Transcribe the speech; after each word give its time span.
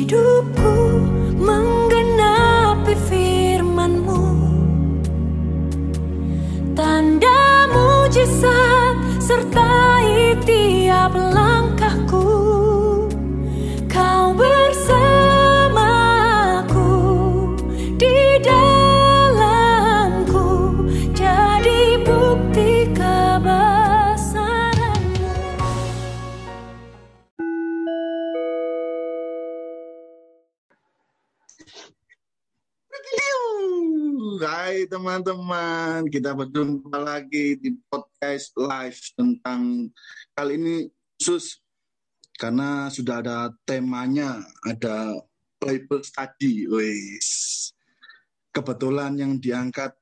hidupku 0.00 0.79
teman-teman, 35.10 36.06
kita 36.06 36.38
berjumpa 36.38 36.94
lagi 37.02 37.58
di 37.58 37.74
podcast 37.90 38.54
live 38.54 39.02
tentang 39.18 39.90
kali 40.38 40.54
ini 40.54 40.76
khusus 41.18 41.58
karena 42.38 42.86
sudah 42.86 43.18
ada 43.18 43.50
temanya, 43.66 44.38
ada 44.62 45.18
Bible 45.58 46.06
study, 46.06 46.70
wis. 46.70 47.26
Kebetulan 48.54 49.18
yang 49.18 49.42
diangkat 49.42 49.98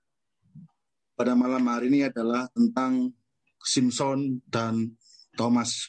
pada 1.17 1.33
malam 1.33 1.65
hari 1.65 1.89
ini 1.89 2.05
adalah 2.05 2.45
tentang 2.53 3.09
Simpson 3.65 4.45
dan 4.45 4.93
Thomas. 5.41 5.89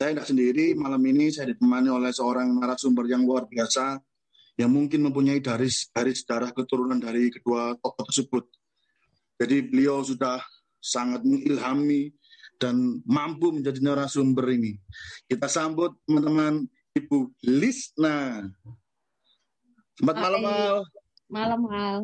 Saya 0.00 0.16
tidak 0.16 0.24
sendiri, 0.32 0.72
malam 0.72 1.04
ini 1.04 1.28
saya 1.28 1.52
ditemani 1.52 1.92
oleh 1.92 2.16
seorang 2.16 2.48
narasumber 2.48 3.04
yang 3.12 3.28
luar 3.28 3.44
biasa 3.44 4.00
yang 4.54 4.70
mungkin 4.70 5.02
mempunyai 5.10 5.42
garis 5.42 5.90
garis 5.90 6.22
darah 6.22 6.54
keturunan 6.54 6.98
dari 6.98 7.30
kedua 7.30 7.74
tokoh 7.82 8.04
tersebut. 8.06 8.44
Jadi 9.40 9.66
beliau 9.66 10.02
sudah 10.06 10.38
sangat 10.78 11.26
mengilhami 11.26 12.14
dan 12.60 13.02
mampu 13.02 13.50
menjadi 13.50 13.82
narasumber 13.82 14.46
ini. 14.54 14.78
Kita 15.26 15.50
sambut 15.50 15.98
teman-teman 16.06 16.70
Ibu 16.94 17.34
Lisna. 17.42 18.46
Selamat 19.98 20.16
malam. 20.22 20.40
Mal. 20.42 20.76
Malam, 21.24 21.60
Al. 21.66 22.00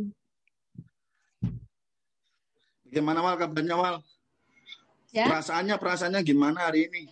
Bagaimana, 2.90 3.18
Mal, 3.22 3.36
kabarnya, 3.38 3.76
Mal? 3.78 3.96
Ya, 5.14 5.26
Perasaannya, 5.30 5.74
perasaannya 5.78 6.20
gimana 6.26 6.70
hari 6.70 6.90
ini? 6.90 7.06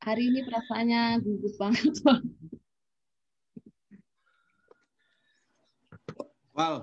hari 0.00 0.32
ini 0.32 0.40
perasaannya 0.48 1.20
gugup 1.20 1.54
banget. 1.60 1.94
Bang. 2.00 2.22
Mal, 6.50 6.74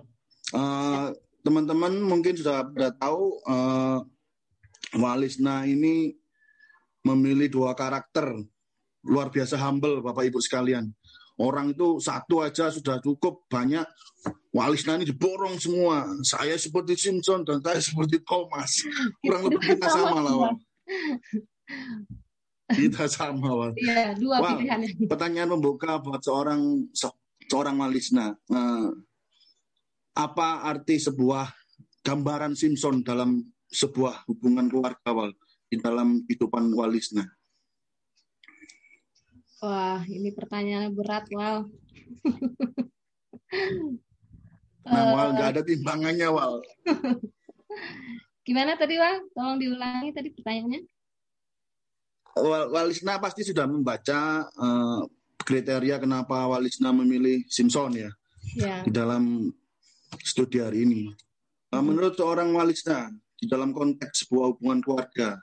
eh, 0.54 1.08
teman-teman 1.42 1.94
mungkin 2.00 2.34
sudah 2.34 2.68
pada 2.68 2.90
tahu 2.94 3.40
eh, 3.44 4.00
Walisna 4.96 5.68
ini 5.68 6.16
memilih 7.04 7.52
dua 7.52 7.72
karakter 7.74 8.32
luar 9.04 9.28
biasa 9.28 9.60
humble 9.60 10.00
Bapak 10.00 10.28
Ibu 10.28 10.40
sekalian. 10.40 10.88
Orang 11.38 11.70
itu 11.70 12.02
satu 12.02 12.42
aja 12.42 12.74
sudah 12.74 12.98
cukup 12.98 13.46
banyak. 13.46 13.86
Walisna 14.50 14.98
ini 14.98 15.06
diborong 15.06 15.62
semua. 15.62 16.02
Saya 16.26 16.58
seperti 16.58 16.98
Simpson 16.98 17.46
dan 17.46 17.62
saya 17.62 17.78
seperti 17.78 18.24
Thomas. 18.26 18.82
Kurang 19.22 19.46
lebih 19.46 19.62
kita 19.78 19.86
sama 19.86 20.18
lah. 20.18 20.34
Wal. 20.34 20.56
Kita 22.68 23.06
sama, 23.06 23.50
Wal. 23.54 23.72
Iya, 23.78 24.18
dua 24.18 24.42
Wow. 24.42 24.50
pilihannya. 24.58 25.08
Pertanyaan 25.08 25.50
pembuka 25.54 26.02
buat 26.02 26.20
seorang 26.20 26.90
se- 26.92 27.16
seorang 27.46 27.78
Walisna. 27.80 28.34
Eh, 28.50 28.88
apa 30.18 30.66
arti 30.66 30.98
sebuah 30.98 31.54
gambaran 32.02 32.58
Simpson 32.58 33.06
dalam 33.06 33.46
sebuah 33.70 34.26
hubungan 34.26 34.66
keluarga 34.66 35.14
Wal 35.14 35.32
di 35.70 35.78
dalam 35.78 36.26
kehidupan 36.26 36.74
Walisna? 36.74 37.30
Wah, 39.62 40.02
ini 40.10 40.34
pertanyaannya 40.34 40.92
berat, 40.98 41.26
Wal. 41.30 41.58
Nah, 44.88 45.04
Wal 45.12 45.36
nggak 45.36 45.50
ada 45.52 45.62
timbangannya 45.68 46.32
Wal. 46.32 46.64
gimana 48.48 48.80
tadi, 48.80 48.96
Wal? 48.96 49.28
Tolong 49.36 49.60
diulangi 49.60 50.16
tadi 50.16 50.32
pertanyaannya. 50.32 50.82
Wal- 52.40 52.72
Walisna 52.72 53.20
pasti 53.20 53.44
sudah 53.44 53.68
membaca 53.68 54.48
eh, 54.48 55.02
kriteria 55.44 56.00
kenapa 56.00 56.48
Walisna 56.48 56.96
memilih 56.96 57.44
Simpson 57.52 58.00
ya 58.00 58.12
Ya, 58.56 58.80
di 58.88 58.96
dalam 58.96 59.52
studi 60.24 60.60
hari 60.64 60.84
ini. 60.88 61.12
Nah, 61.72 61.84
menurut 61.84 62.16
seorang 62.16 62.52
Walisna 62.56 63.12
di 63.38 63.46
dalam 63.46 63.76
konteks 63.76 64.26
sebuah 64.26 64.56
hubungan 64.56 64.80
keluarga, 64.80 65.36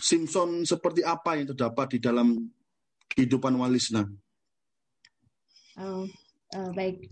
Simpson 0.00 0.64
seperti 0.68 1.00
apa 1.04 1.36
yang 1.36 1.52
terdapat 1.52 1.96
di 1.96 1.98
dalam 2.00 2.48
kehidupan 3.12 3.56
Walisna? 3.56 4.04
oh, 5.80 6.06
eh, 6.54 6.70
baik. 6.76 7.08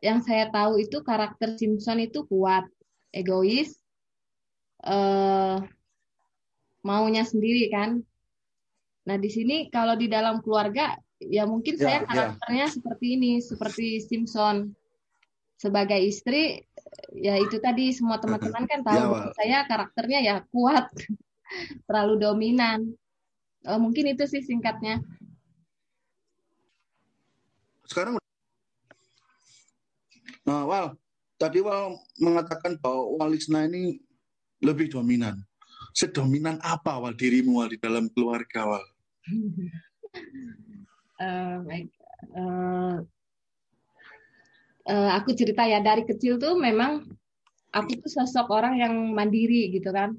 Yang 0.00 0.18
saya 0.26 0.48
tahu 0.48 0.80
itu 0.80 0.98
karakter 1.04 1.54
Simpson 1.56 2.00
itu 2.02 2.24
kuat, 2.26 2.66
egois, 3.12 3.76
eh, 4.84 5.56
maunya 6.82 7.24
sendiri 7.24 7.68
kan. 7.70 8.00
Nah, 9.06 9.16
di 9.16 9.30
sini 9.32 9.68
kalau 9.72 9.96
di 9.96 10.08
dalam 10.08 10.40
keluarga, 10.44 10.96
ya 11.20 11.44
mungkin 11.44 11.76
Ya, 11.76 11.84
saya 11.84 11.98
ya. 12.00 12.06
karakternya 12.08 12.66
seperti 12.72 13.06
ini, 13.16 13.32
seperti 13.40 13.86
Simpson. 14.04 14.72
Sebagai 15.60 16.00
istri, 16.00 16.64
ya 17.12 17.36
itu 17.36 17.60
tadi 17.60 17.92
semua 17.92 18.16
teman-teman 18.16 18.64
kan 18.64 18.80
tahu 18.80 18.96
Ya, 18.96 19.04
bahwa 19.04 19.28
saya 19.36 19.58
karakternya 19.68 20.20
ya 20.24 20.36
kuat, 20.48 20.88
terlalu 21.84 22.16
dominan. 22.16 22.96
Eh, 23.68 23.76
mungkin 23.76 24.08
itu 24.08 24.24
sih 24.24 24.40
singkatnya. 24.40 25.04
Sekarang 27.84 28.16
Nah, 30.48 30.64
Wal, 30.64 30.96
tadi 31.36 31.60
Wal 31.60 32.00
mengatakan 32.16 32.80
bahwa 32.80 33.20
Walisna 33.20 33.68
ini 33.68 34.00
lebih 34.64 34.88
dominan. 34.88 35.36
Sedominan 35.92 36.56
apa 36.64 36.96
Wal 36.96 37.12
dirimu 37.20 37.60
Wal 37.60 37.76
di 37.76 37.78
dalam 37.78 38.08
keluarga 38.08 38.64
Wal? 38.64 38.84
Eh, 41.20 41.56
baik. 41.68 41.92
Eh, 42.32 42.96
eh, 44.90 45.10
aku 45.14 45.30
cerita 45.38 45.62
ya 45.64 45.78
dari 45.78 46.02
kecil 46.02 46.36
tuh 46.36 46.58
memang 46.58 47.06
aku 47.70 48.02
tuh 48.02 48.10
sosok 48.10 48.50
orang 48.50 48.74
yang 48.82 48.94
mandiri 49.14 49.70
gitu 49.70 49.94
kan. 49.94 50.18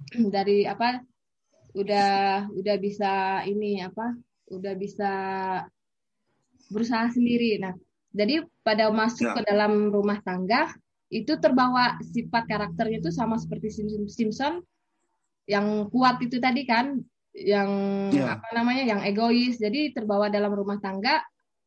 Dari 0.34 0.64
apa 0.64 1.00
udah 1.72 2.50
udah 2.52 2.76
bisa 2.80 3.40
ini 3.44 3.80
apa 3.80 4.16
udah 4.52 4.74
bisa 4.76 5.12
berusaha 6.70 7.10
sendiri. 7.12 7.58
Nah, 7.60 7.74
jadi 8.10 8.44
pada 8.62 8.90
masuk 8.90 9.32
Ya. 9.32 9.34
ke 9.38 9.42
dalam 9.46 9.90
rumah 9.90 10.18
tangga 10.24 10.72
itu 11.10 11.34
terbawa 11.38 11.98
sifat 12.00 12.46
karakternya 12.46 13.02
itu 13.02 13.10
sama 13.10 13.34
seperti 13.38 13.68
Sim- 13.70 14.06
Simpson 14.10 14.62
yang 15.50 15.90
kuat 15.90 16.22
itu 16.22 16.38
tadi 16.38 16.62
kan, 16.62 17.02
yang 17.34 17.70
Ya. 18.14 18.38
apa 18.38 18.54
namanya, 18.54 18.86
yang 18.86 19.00
egois. 19.02 19.58
Jadi 19.58 19.90
terbawa 19.90 20.30
dalam 20.30 20.54
rumah 20.54 20.78
tangga, 20.78 21.22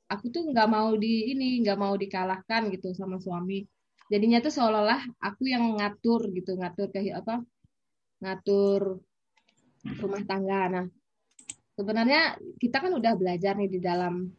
aku 0.09 0.25
tuh 0.29 0.43
nggak 0.49 0.69
mau 0.69 0.93
di 0.95 1.31
ini, 1.33 1.61
nggak 1.63 1.79
mau 1.79 1.93
dikalahkan 1.95 2.71
gitu 2.73 2.91
sama 2.95 3.19
suami. 3.19 3.63
Jadinya 4.11 4.43
tuh 4.43 4.53
seolah-olah 4.53 5.01
aku 5.23 5.49
yang 5.49 5.79
ngatur 5.79 6.29
gitu, 6.35 6.59
ngatur 6.59 6.91
ke 6.91 7.07
apa, 7.13 7.41
ngatur 8.21 8.99
rumah 9.99 10.23
tangga. 10.23 10.61
Nah, 10.69 10.85
sebenarnya 11.75 12.37
kita 12.59 12.83
kan 12.83 12.91
udah 12.93 13.13
belajar 13.17 13.57
nih 13.57 13.71
di 13.71 13.79
dalam 13.81 14.29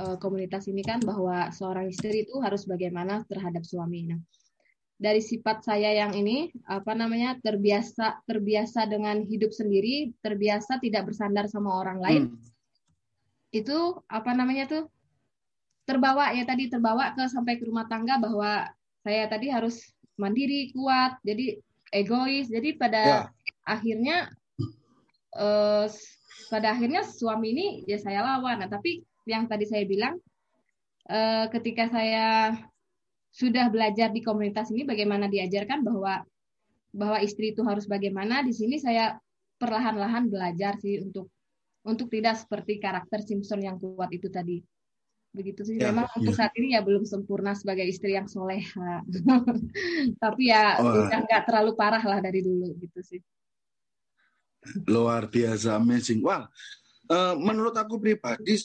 eh, 0.00 0.16
komunitas 0.18 0.66
ini 0.68 0.82
kan 0.82 1.00
bahwa 1.04 1.52
seorang 1.52 1.92
istri 1.92 2.24
itu 2.24 2.40
harus 2.40 2.64
bagaimana 2.64 3.22
terhadap 3.28 3.62
suami. 3.62 4.08
Nah, 4.10 4.20
dari 5.02 5.18
sifat 5.18 5.66
saya 5.66 5.90
yang 5.98 6.14
ini 6.14 6.46
apa 6.70 6.94
namanya 6.94 7.34
terbiasa 7.42 8.22
terbiasa 8.22 8.86
dengan 8.86 9.26
hidup 9.26 9.50
sendiri, 9.50 10.14
terbiasa 10.22 10.78
tidak 10.78 11.10
bersandar 11.10 11.50
sama 11.50 11.74
orang 11.74 11.98
lain, 11.98 12.22
Hmm. 12.30 12.38
itu 13.52 13.78
apa 14.08 14.32
namanya 14.32 14.64
tuh 14.70 14.82
terbawa 15.82 16.30
ya 16.32 16.46
tadi 16.46 16.70
terbawa 16.70 17.10
ke 17.14 17.26
sampai 17.26 17.58
ke 17.58 17.66
rumah 17.66 17.86
tangga 17.90 18.18
bahwa 18.22 18.70
saya 19.02 19.26
tadi 19.26 19.50
harus 19.50 19.82
mandiri, 20.14 20.70
kuat, 20.70 21.18
jadi 21.26 21.58
egois. 21.90 22.46
Jadi 22.46 22.78
pada 22.78 23.02
Ya. 23.02 23.18
akhirnya 23.66 24.16
eh, 25.34 25.86
pada 26.50 26.66
akhirnya 26.74 27.02
suami 27.02 27.54
ini 27.54 27.66
ya 27.88 27.98
saya 27.98 28.22
lawan. 28.22 28.62
Nah, 28.62 28.70
tapi 28.70 29.02
yang 29.26 29.50
tadi 29.50 29.66
saya 29.66 29.82
bilang 29.86 30.18
eh, 31.10 31.46
ketika 31.50 31.90
saya 31.90 32.54
sudah 33.32 33.72
belajar 33.72 34.12
di 34.12 34.20
komunitas 34.20 34.68
ini 34.70 34.84
bagaimana 34.84 35.26
diajarkan 35.26 35.80
bahwa 35.82 36.20
bahwa 36.92 37.18
istri 37.24 37.56
itu 37.56 37.64
harus 37.64 37.88
bagaimana 37.88 38.44
di 38.44 38.52
sini 38.52 38.76
saya 38.76 39.16
perlahan-lahan 39.56 40.28
belajar 40.28 40.76
sih 40.76 41.00
untuk 41.00 41.32
untuk 41.82 42.12
tidak 42.12 42.38
seperti 42.38 42.76
karakter 42.78 43.24
Simpson 43.24 43.64
yang 43.64 43.80
kuat 43.80 44.12
itu 44.12 44.28
tadi. 44.28 44.60
Begitu 45.32 45.64
sih. 45.64 45.80
Ya, 45.80 45.88
Memang 45.88 46.12
ya. 46.12 46.14
untuk 46.20 46.34
saat 46.36 46.52
ini 46.60 46.76
ya 46.76 46.84
belum 46.84 47.08
sempurna 47.08 47.56
sebagai 47.56 47.88
istri 47.88 48.12
yang 48.12 48.28
soleha. 48.28 49.00
Tapi 50.22 50.42
ya 50.52 50.76
Wah. 50.76 51.08
udah 51.08 51.20
nggak 51.24 51.42
terlalu 51.48 51.72
parah 51.72 52.04
lah 52.04 52.20
dari 52.20 52.44
dulu 52.44 52.76
gitu 52.76 53.00
sih. 53.00 53.20
Luar 54.86 55.26
biasa 55.26 55.80
amazing. 55.80 56.20
Wah, 56.20 56.46
eh, 57.08 57.34
menurut 57.40 57.72
aku 57.74 57.96
pribadi 57.98 58.60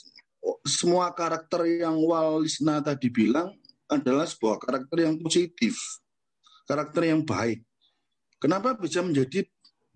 semua 0.67 1.09
karakter 1.15 1.65
yang 1.81 1.97
Walisna 2.03 2.83
tadi 2.83 3.09
bilang 3.09 3.55
adalah 3.87 4.27
sebuah 4.27 4.59
karakter 4.59 5.07
yang 5.07 5.15
positif, 5.17 5.79
karakter 6.67 7.07
yang 7.07 7.23
baik. 7.23 7.63
Kenapa 8.37 8.75
bisa 8.77 9.01
menjadi 9.01 9.47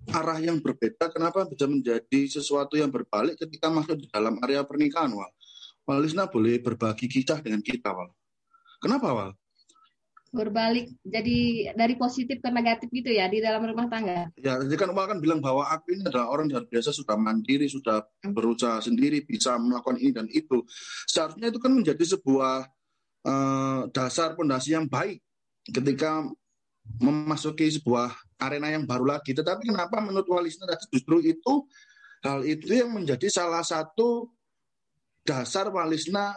arah 0.09 0.39
yang 0.41 0.57
berbeda? 0.57 1.12
Kenapa 1.13 1.45
bisa 1.45 1.69
menjadi 1.69 2.19
sesuatu 2.25 2.73
yang 2.79 2.89
berbalik 2.89 3.38
ketika 3.38 3.69
masuk 3.69 4.01
di 4.01 4.07
dalam 4.09 4.39
area 4.41 4.65
pernikahan, 4.65 5.13
Wal? 5.13 5.29
Walisna 5.86 6.30
boleh 6.30 6.62
berbagi 6.62 7.10
kisah 7.10 7.42
dengan 7.42 7.60
kita, 7.62 7.92
Wal. 7.92 8.10
Kenapa, 8.81 9.07
Wal? 9.13 9.31
Berbalik 10.31 10.95
jadi 11.04 11.72
dari 11.75 12.00
positif 12.00 12.39
ke 12.39 12.48
negatif 12.48 12.88
gitu 12.88 13.12
ya 13.12 13.28
di 13.28 13.44
dalam 13.44 13.68
rumah 13.68 13.92
tangga. 13.92 14.31
Ya, 14.39 14.56
jadi 14.63 14.75
kan 14.80 14.95
Wal 14.95 15.07
kan 15.12 15.19
bilang 15.19 15.44
bahwa 15.44 15.68
aku 15.68 15.92
ini 15.92 16.07
adalah 16.07 16.31
orang 16.31 16.48
yang 16.48 16.63
biasa 16.63 16.95
sudah 16.95 17.19
mandiri, 17.19 17.68
sudah 17.68 18.06
Hmm. 18.24 18.31
berusaha 18.31 18.80
sendiri, 18.80 19.25
bisa 19.28 19.60
melakukan 19.60 20.00
ini 20.00 20.12
dan 20.16 20.28
itu. 20.31 20.63
Seharusnya 21.10 21.51
itu 21.51 21.60
kan 21.60 21.72
menjadi 21.75 22.06
sebuah 22.18 22.69
eh, 23.22 23.81
dasar 23.94 24.33
pondasi 24.33 24.74
yang 24.74 24.89
baik 24.89 25.22
ketika 25.69 26.25
memasuki 26.98 27.69
sebuah 27.69 28.10
arena 28.42 28.74
yang 28.74 28.89
baru 28.89 29.06
lagi. 29.13 29.38
Tetapi 29.38 29.69
kenapa 29.69 30.01
menurut 30.01 30.25
Walisna 30.25 30.66
tadi 30.66 30.89
justru 30.89 31.22
itu 31.22 31.69
hal 32.25 32.42
itu 32.42 32.74
yang 32.74 32.89
menjadi 32.89 33.30
salah 33.30 33.62
satu 33.62 34.30
dasar 35.21 35.69
Walisna 35.69 36.35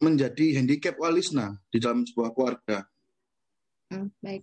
menjadi 0.00 0.60
handicap 0.60 0.96
Walisna 1.00 1.56
di 1.70 1.78
dalam 1.80 2.04
sebuah 2.04 2.30
keluarga. 2.32 2.84
Hmm, 3.92 4.10
baik. 4.20 4.42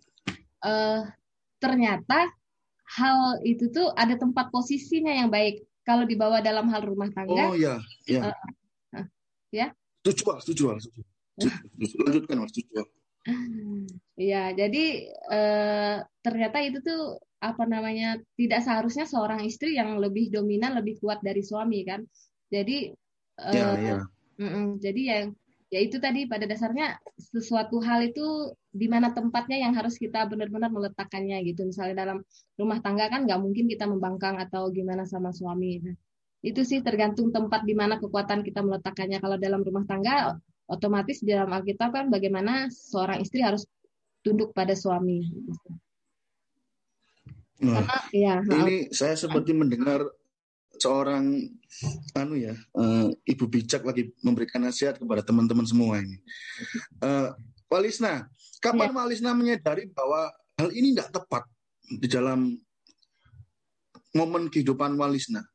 Eh, 0.61 1.01
ternyata 1.57 2.29
hal 2.97 3.41
itu 3.45 3.69
tuh 3.73 3.89
ada 3.93 4.13
tempat 4.17 4.49
posisinya 4.53 5.13
yang 5.13 5.29
baik. 5.29 5.65
Kalau 5.81 6.05
dibawa 6.05 6.45
dalam 6.45 6.69
hal 6.69 6.85
rumah 6.85 7.09
tangga, 7.09 7.49
Oh 7.49 7.57
ya, 7.57 7.81
ya. 8.05 8.29
Eh, 8.29 9.01
eh, 9.01 9.05
ya. 9.49 9.67
Setuju, 10.05 10.37
setuju, 10.45 10.63
setuju. 10.77 11.01
Lanjutkan, 12.05 12.37
Wal, 12.41 12.49
setuju. 12.49 12.69
Wal. 12.81 12.89
ya 14.17 14.49
jadi 14.57 14.85
eh, 15.13 15.95
ternyata 16.25 16.57
itu 16.65 16.81
tuh 16.81 17.21
apa 17.41 17.69
namanya 17.69 18.17
tidak 18.37 18.65
seharusnya 18.65 19.05
seorang 19.09 19.45
istri 19.45 19.73
yang 19.77 19.97
lebih 19.97 20.29
dominan, 20.29 20.77
lebih 20.77 21.01
kuat 21.01 21.25
dari 21.25 21.41
suami 21.41 21.81
kan. 21.81 22.05
Jadi 22.53 22.93
Ya, 23.39 23.67
ya. 23.79 23.97
Mm-mm. 24.41 24.81
Jadi 24.81 25.01
yang 25.07 25.25
ya 25.71 25.79
itu 25.79 25.97
tadi 26.03 26.27
pada 26.27 26.43
dasarnya 26.43 26.99
sesuatu 27.15 27.79
hal 27.79 28.03
itu 28.11 28.51
di 28.75 28.91
mana 28.91 29.15
tempatnya 29.15 29.63
yang 29.63 29.73
harus 29.75 29.95
kita 29.95 30.27
benar-benar 30.27 30.67
meletakkannya 30.67 31.39
gitu. 31.47 31.63
Misalnya 31.63 32.03
dalam 32.03 32.17
rumah 32.59 32.83
tangga 32.83 33.07
kan 33.07 33.23
nggak 33.23 33.39
mungkin 33.39 33.71
kita 33.71 33.87
membangkang 33.87 34.35
atau 34.39 34.67
gimana 34.73 35.07
sama 35.07 35.31
suami. 35.31 35.79
Nah, 35.79 35.95
itu 36.41 36.61
sih 36.65 36.83
tergantung 36.83 37.29
tempat 37.29 37.63
di 37.63 37.77
mana 37.77 38.01
kekuatan 38.01 38.43
kita 38.43 38.65
meletakkannya. 38.65 39.21
Kalau 39.23 39.37
dalam 39.39 39.61
rumah 39.63 39.85
tangga 39.87 40.35
otomatis 40.67 41.23
di 41.23 41.31
dalam 41.31 41.51
Alkitab 41.51 41.91
kan 41.91 42.05
bagaimana 42.11 42.67
seorang 42.71 43.23
istri 43.23 43.39
harus 43.43 43.63
tunduk 44.25 44.51
pada 44.51 44.75
suami. 44.75 45.23
gitu. 45.23 45.69
Nah, 47.61 47.85
Karena 47.85 47.97
ya 48.09 48.33
ini 48.41 48.89
saya 48.89 49.13
seperti 49.13 49.53
mendengar 49.53 50.01
seorang 50.81 51.45
anu 52.17 52.33
ya 52.33 52.57
eh, 52.57 53.07
ibu 53.29 53.45
bijak 53.45 53.85
lagi 53.85 54.09
memberikan 54.25 54.65
nasihat 54.65 54.97
kepada 54.97 55.21
teman-teman 55.21 55.65
semua 55.69 56.01
ini. 56.01 56.17
Eh, 57.05 57.29
Walisna, 57.69 58.27
kapan 58.59 58.91
Walisna 58.91 59.31
menyadari 59.37 59.87
bahwa 59.93 60.33
hal 60.59 60.69
ini 60.73 60.91
tidak 60.91 61.13
tepat 61.13 61.43
di 61.87 62.07
dalam 62.09 62.57
momen 64.17 64.49
kehidupan 64.49 64.97
Walisna? 64.97 65.45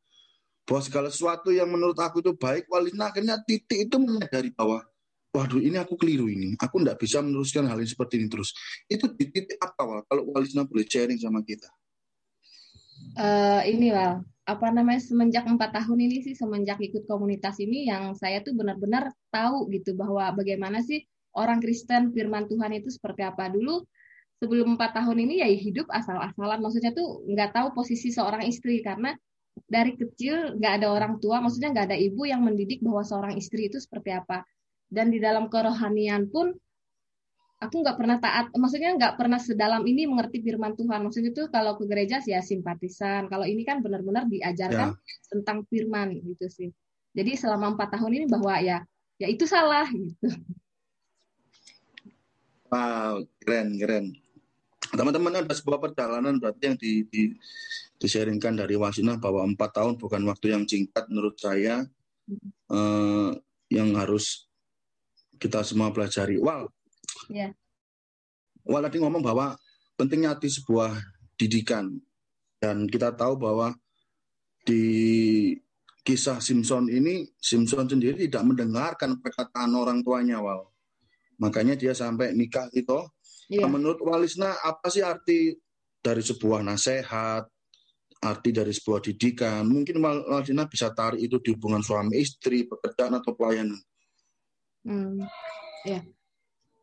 Bahwa 0.66 0.80
segala 0.82 1.08
sesuatu 1.12 1.52
yang 1.52 1.68
menurut 1.68 1.98
aku 1.98 2.22
itu 2.22 2.32
baik, 2.32 2.70
Walisna 2.70 3.10
akhirnya 3.10 3.42
titik 3.44 3.90
itu 3.90 3.96
menyadari 4.00 4.54
bahwa 4.54 4.80
waduh 5.36 5.60
ini 5.60 5.76
aku 5.76 6.00
keliru 6.00 6.32
ini, 6.32 6.56
aku 6.56 6.80
tidak 6.80 6.96
bisa 6.96 7.20
meneruskan 7.20 7.68
hal 7.68 7.76
ini 7.76 7.90
seperti 7.92 8.16
ini 8.16 8.32
terus. 8.32 8.56
Itu 8.88 9.12
di 9.12 9.28
titik 9.28 9.60
apa 9.60 9.82
Wal? 9.84 10.00
Kalau 10.08 10.22
Walisna 10.32 10.64
boleh 10.64 10.88
sharing 10.88 11.20
sama 11.20 11.44
kita? 11.44 11.68
Eh 13.16 13.62
ini 13.72 13.88
lah 13.90 14.20
apa 14.46 14.66
namanya 14.70 15.02
semenjak 15.02 15.42
empat 15.42 15.74
tahun 15.74 15.98
ini 16.06 16.16
sih 16.22 16.34
semenjak 16.38 16.78
ikut 16.78 17.08
komunitas 17.10 17.58
ini 17.58 17.90
yang 17.90 18.14
saya 18.14 18.44
tuh 18.46 18.54
benar-benar 18.54 19.10
tahu 19.34 19.66
gitu 19.74 19.98
bahwa 19.98 20.30
bagaimana 20.38 20.84
sih 20.86 21.02
orang 21.36 21.60
Kristen 21.60 22.10
firman 22.16 22.48
Tuhan 22.48 22.72
itu 22.72 22.88
seperti 22.88 23.22
apa. 23.22 23.52
Dulu 23.52 23.84
sebelum 24.40 24.74
empat 24.74 24.96
tahun 24.96 25.28
ini 25.28 25.44
ya 25.44 25.48
hidup 25.52 25.86
asal-asalan. 25.92 26.58
Maksudnya 26.64 26.96
tuh 26.96 27.22
nggak 27.28 27.52
tahu 27.52 27.68
posisi 27.76 28.08
seorang 28.10 28.48
istri. 28.48 28.80
Karena 28.80 29.12
dari 29.68 29.94
kecil 29.94 30.56
nggak 30.56 30.72
ada 30.82 30.88
orang 30.92 31.20
tua 31.20 31.44
maksudnya 31.44 31.72
nggak 31.76 31.86
ada 31.92 31.98
ibu 32.00 32.24
yang 32.24 32.42
mendidik 32.42 32.80
bahwa 32.80 33.04
seorang 33.04 33.36
istri 33.36 33.68
itu 33.68 33.76
seperti 33.78 34.16
apa. 34.16 34.42
Dan 34.88 35.12
di 35.12 35.20
dalam 35.20 35.52
kerohanian 35.52 36.32
pun 36.32 36.56
aku 37.56 37.80
nggak 37.80 37.96
pernah 37.96 38.16
taat, 38.20 38.52
maksudnya 38.52 38.92
nggak 38.96 39.16
pernah 39.16 39.40
sedalam 39.40 39.82
ini 39.88 40.04
mengerti 40.04 40.44
firman 40.44 40.76
Tuhan. 40.76 41.00
Maksudnya 41.08 41.32
itu 41.32 41.48
kalau 41.48 41.80
ke 41.80 41.88
gereja 41.88 42.20
sih 42.20 42.36
ya 42.36 42.44
simpatisan. 42.44 43.32
Kalau 43.32 43.48
ini 43.48 43.64
kan 43.64 43.80
benar-benar 43.80 44.28
diajarkan 44.28 44.92
tentang 45.32 45.64
firman 45.68 46.20
gitu 46.20 46.46
sih. 46.52 46.68
Jadi 47.16 47.32
selama 47.32 47.72
empat 47.72 47.96
tahun 47.96 48.12
ini 48.22 48.26
bahwa 48.28 48.60
ya 48.60 48.84
ya 49.16 49.26
itu 49.32 49.48
salah 49.48 49.88
gitu. 49.88 50.28
Wow, 52.68 53.24
keren, 53.40 53.78
keren. 53.80 54.06
Teman-teman 54.92 55.40
ada 55.40 55.54
sebuah 55.54 55.80
perjalanan 55.80 56.36
berarti 56.36 56.62
yang 56.66 56.76
di, 56.78 57.06
di 57.08 57.22
disharingkan 57.96 58.58
dari 58.58 58.76
Wasina 58.76 59.16
bahwa 59.16 59.46
empat 59.48 59.80
tahun 59.80 59.96
bukan 59.96 60.22
waktu 60.28 60.52
yang 60.52 60.68
singkat 60.68 61.08
menurut 61.08 61.40
saya 61.40 61.88
eh, 62.68 63.30
yang 63.72 63.96
harus 63.96 64.46
kita 65.40 65.64
semua 65.64 65.88
pelajari. 65.94 66.36
Wal, 66.36 66.68
Ya. 67.30 67.50
Wal 68.66 68.82
tadi 68.86 68.98
ngomong 68.98 69.22
bahwa 69.22 69.54
pentingnya 69.94 70.34
di 70.38 70.50
sebuah 70.50 70.94
didikan 71.38 71.94
dan 72.58 72.88
kita 72.90 73.14
tahu 73.14 73.38
bahwa 73.38 73.76
di 74.66 75.54
kisah 76.02 76.38
Simpson 76.42 76.90
ini 76.90 77.26
Simpson 77.38 77.86
sendiri 77.86 78.26
tidak 78.26 78.42
mendengarkan 78.46 79.18
perkataan 79.22 79.74
orang 79.74 80.02
tuanya 80.02 80.42
Wal. 80.42 80.66
Makanya 81.38 81.74
dia 81.76 81.92
sampai 81.92 82.32
nikah 82.34 82.70
itu. 82.72 82.96
Iya. 83.46 83.70
Menurut 83.70 84.02
Walisna 84.02 84.58
apa 84.58 84.90
sih 84.90 85.02
arti 85.06 85.54
dari 86.02 86.22
sebuah 86.22 86.66
nasihat, 86.66 87.46
arti 88.22 88.50
dari 88.50 88.74
sebuah 88.74 89.02
didikan? 89.02 89.62
Mungkin 89.66 90.02
Wal- 90.02 90.26
Walisna 90.26 90.66
bisa 90.66 90.90
tarik 90.90 91.22
itu 91.22 91.38
di 91.38 91.54
hubungan 91.54 91.82
suami 91.82 92.18
istri, 92.18 92.66
pekerjaan 92.66 93.18
atau 93.22 93.34
pelayanan. 93.38 93.78
Hmm, 94.86 95.22
ya. 95.86 96.02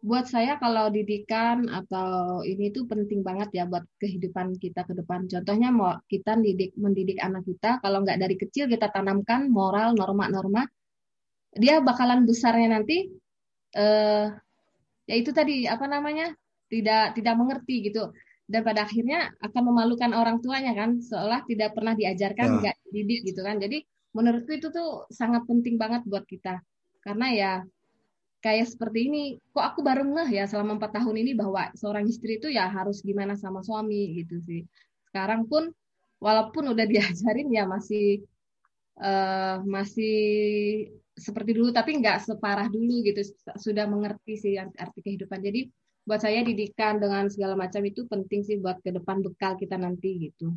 Buat 0.04 0.26
saya 0.28 0.60
kalau 0.60 0.92
didikan 0.92 1.72
atau 1.72 2.44
ini 2.44 2.76
tuh 2.76 2.84
penting 2.92 3.24
banget 3.24 3.50
ya 3.56 3.64
buat 3.72 3.88
kehidupan 4.04 4.60
kita 4.60 4.84
ke 4.84 4.94
depan. 5.00 5.32
Contohnya 5.32 5.72
mau 5.72 5.96
kita 6.12 6.36
mendidik 6.36 6.76
mendidik 6.76 7.18
anak 7.24 7.48
kita, 7.48 7.80
kalau 7.80 8.04
nggak 8.04 8.20
dari 8.20 8.36
kecil 8.36 8.68
kita 8.68 8.92
tanamkan 8.92 9.48
moral, 9.48 9.96
norma-norma, 9.96 10.68
dia 11.56 11.80
bakalan 11.80 12.28
besarnya 12.28 12.68
nanti 12.76 13.08
eh 13.74 14.28
ya 15.10 15.16
itu 15.22 15.32
tadi 15.36 15.66
apa 15.68 15.86
namanya 15.90 16.32
tidak 16.72 17.16
tidak 17.18 17.36
mengerti 17.40 17.76
gitu 17.90 18.12
dan 18.48 18.62
pada 18.68 18.86
akhirnya 18.88 19.32
akan 19.40 19.62
memalukan 19.72 20.12
orang 20.14 20.38
tuanya 20.44 20.72
kan 20.76 21.00
seolah 21.00 21.42
tidak 21.50 21.70
pernah 21.76 21.94
diajarkan 21.98 22.48
Ya. 22.50 22.58
nggak 22.60 22.76
didik 22.94 23.22
gitu 23.34 23.42
kan 23.48 23.56
jadi 23.64 23.78
menurutku 24.14 24.52
itu 24.60 24.68
tuh 24.70 25.10
sangat 25.10 25.42
penting 25.50 25.76
banget 25.82 26.02
buat 26.06 26.26
kita 26.28 26.62
karena 27.02 27.28
ya 27.34 27.52
kayak 28.44 28.68
seperti 28.68 29.08
ini 29.08 29.24
kok 29.56 29.64
aku 29.64 29.80
baru 29.80 30.04
ngeh 30.04 30.36
ya 30.36 30.44
selama 30.44 30.76
empat 30.76 31.00
tahun 31.00 31.16
ini 31.24 31.32
bahwa 31.32 31.72
seorang 31.80 32.04
istri 32.12 32.44
itu 32.44 32.52
ya 32.52 32.68
harus 32.68 33.00
gimana 33.00 33.40
sama 33.40 33.64
suami 33.64 34.20
gitu 34.20 34.44
sih 34.44 34.68
sekarang 35.08 35.48
pun 35.48 35.72
walaupun 36.20 36.76
udah 36.76 36.84
diajarin 36.92 37.48
ya 37.56 37.64
masih 37.64 38.20
eh, 39.00 39.58
masih 39.64 40.18
seperti 41.16 41.56
dulu 41.56 41.72
tapi 41.72 41.96
nggak 42.04 42.28
separah 42.28 42.68
dulu 42.68 43.00
gitu 43.08 43.24
sudah 43.56 43.88
mengerti 43.88 44.34
sih 44.36 44.54
arti, 44.60 45.00
kehidupan 45.00 45.40
jadi 45.40 45.72
buat 46.04 46.20
saya 46.20 46.44
didikan 46.44 47.00
dengan 47.00 47.32
segala 47.32 47.56
macam 47.56 47.80
itu 47.88 48.04
penting 48.12 48.44
sih 48.44 48.60
buat 48.60 48.84
ke 48.84 48.92
depan 48.92 49.24
bekal 49.24 49.56
kita 49.56 49.80
nanti 49.80 50.30
gitu 50.30 50.52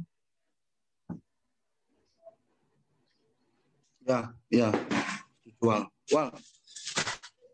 Ya, 4.07 4.31
ya. 4.55 4.71
Wal, 5.59 5.91
Wal. 6.15 6.31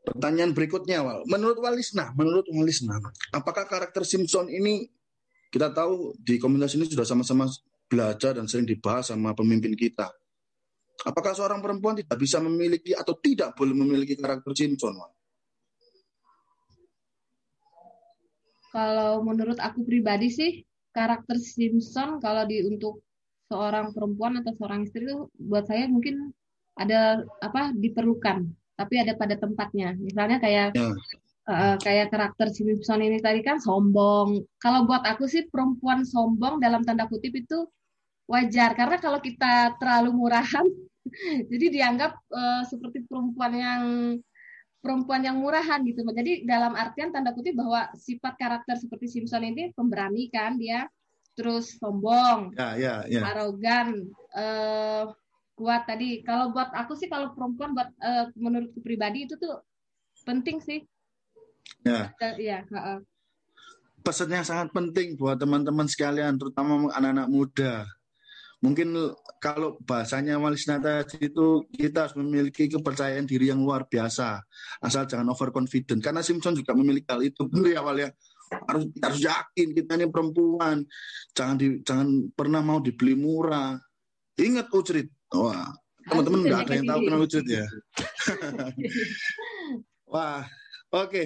Pertanyaan 0.02 0.50
berikutnya, 0.50 0.98
Wal. 1.06 1.22
Menurut 1.30 1.62
Walisna, 1.62 2.10
menurut 2.18 2.46
Walisna, 2.50 2.98
apakah 3.30 3.70
karakter 3.70 4.02
Simpson 4.02 4.50
ini 4.50 4.90
kita 5.54 5.70
tahu 5.70 6.18
di 6.18 6.42
komunitas 6.42 6.74
ini 6.74 6.90
sudah 6.90 7.06
sama-sama 7.06 7.46
belajar 7.86 8.34
dan 8.34 8.48
sering 8.48 8.66
dibahas 8.66 9.12
sama 9.12 9.36
pemimpin 9.36 9.76
kita. 9.76 10.10
Apakah 11.04 11.36
seorang 11.36 11.60
perempuan 11.60 11.98
tidak 12.00 12.16
bisa 12.16 12.40
memiliki 12.40 12.96
atau 12.96 13.14
tidak 13.20 13.52
boleh 13.52 13.76
memiliki 13.76 14.16
karakter 14.16 14.50
Simpson? 14.56 14.96
Wal? 14.96 15.12
Kalau 18.72 19.20
menurut 19.20 19.60
aku 19.60 19.84
pribadi 19.84 20.32
sih 20.32 20.50
karakter 20.96 21.36
Simpson 21.36 22.16
kalau 22.24 22.48
di 22.48 22.64
untuk 22.64 23.04
seorang 23.52 23.92
perempuan 23.92 24.40
atau 24.40 24.56
seorang 24.56 24.88
istri 24.88 25.04
itu 25.04 25.28
buat 25.36 25.68
saya 25.68 25.84
mungkin 25.84 26.32
ada 26.72 27.20
apa 27.44 27.76
diperlukan, 27.76 28.48
tapi 28.82 28.94
ada 28.98 29.14
pada 29.14 29.38
tempatnya. 29.38 29.94
Misalnya 29.94 30.42
kayak 30.42 30.74
Ya, 30.74 30.90
eh, 31.48 31.76
kayak 31.78 32.10
karakter 32.14 32.54
Simpson 32.54 33.02
ini 33.02 33.18
tadi 33.18 33.42
kan 33.42 33.58
sombong. 33.58 34.46
Kalau 34.58 34.86
buat 34.86 35.02
aku 35.02 35.26
sih 35.26 35.46
perempuan 35.50 36.06
sombong 36.06 36.62
dalam 36.62 36.86
tanda 36.86 37.06
kutip 37.10 37.34
itu 37.34 37.66
wajar 38.30 38.78
karena 38.78 38.96
kalau 39.02 39.18
kita 39.18 39.74
terlalu 39.82 40.14
murahan 40.14 40.62
jadi 41.50 41.66
dianggap 41.68 42.12
eh, 42.14 42.62
seperti 42.70 43.02
perempuan 43.06 43.52
yang 43.58 43.82
perempuan 44.82 45.22
yang 45.22 45.38
murahan 45.38 45.78
gitu. 45.86 46.02
Jadi 46.02 46.42
dalam 46.42 46.74
artian 46.74 47.14
tanda 47.14 47.30
kutip 47.30 47.54
bahwa 47.54 47.86
sifat 47.94 48.34
karakter 48.34 48.74
seperti 48.78 49.06
Simpson 49.06 49.46
ini 49.46 49.70
pemberani 49.70 50.26
kan 50.26 50.58
dia, 50.58 50.90
terus 51.38 51.78
sombong, 51.78 52.50
ya, 52.58 52.74
ya, 52.74 52.94
ya. 53.06 53.22
arogan, 53.30 54.10
eh, 54.34 55.06
kuat 55.54 55.84
tadi. 55.86 56.24
Kalau 56.24 56.50
buat 56.50 56.72
aku 56.72 56.96
sih 56.96 57.06
kalau 57.06 57.32
perempuan 57.36 57.76
buat 57.76 57.90
eh, 58.00 58.26
menurutku 58.36 58.80
pribadi 58.80 59.28
itu 59.28 59.36
tuh 59.36 59.60
penting 60.26 60.58
sih. 60.62 60.80
ya. 61.86 62.10
Eh, 62.20 62.34
Iya, 62.50 62.58
heeh. 62.66 62.98
Pesan 64.02 64.34
yang 64.34 64.42
sangat 64.42 64.74
penting 64.74 65.14
buat 65.14 65.38
teman-teman 65.38 65.86
sekalian, 65.86 66.34
terutama 66.34 66.90
anak-anak 66.90 67.28
muda. 67.30 67.86
Mungkin 68.62 68.94
kalau 69.42 69.74
bahasanya 69.82 70.38
Walisna 70.38 70.78
tadi 70.78 71.18
itu 71.26 71.66
kita 71.74 72.06
harus 72.06 72.14
memiliki 72.14 72.70
kepercayaan 72.70 73.26
diri 73.26 73.50
yang 73.50 73.58
luar 73.58 73.86
biasa. 73.90 74.38
Asal 74.78 75.06
jangan 75.10 75.34
overconfident. 75.34 75.98
Karena 75.98 76.22
Simpson 76.22 76.54
juga 76.54 76.70
memiliki 76.70 77.10
hal 77.10 77.26
itu. 77.26 77.42
Benar 77.50 77.74
ya 77.74 77.80
Wal 77.82 77.98
ya? 78.06 78.10
Harus, 78.70 78.86
harus 79.02 79.18
yakin 79.18 79.68
kita 79.74 79.98
ini 79.98 80.06
perempuan. 80.06 80.86
Jangan 81.34 81.56
di, 81.58 81.82
jangan 81.82 82.08
pernah 82.38 82.62
mau 82.62 82.78
dibeli 82.78 83.18
murah. 83.18 83.74
Ingat 84.38 84.70
Ucrit. 84.70 85.10
Wah, 85.32 85.72
teman-teman 86.08 86.40
nggak 86.44 86.60
ada 86.66 86.72
yang 86.76 86.86
tahu 86.88 87.00
kenal 87.08 87.24
Ucrit 87.24 87.46
ya. 87.48 87.66
Wah, 90.12 90.44
oke. 90.92 91.22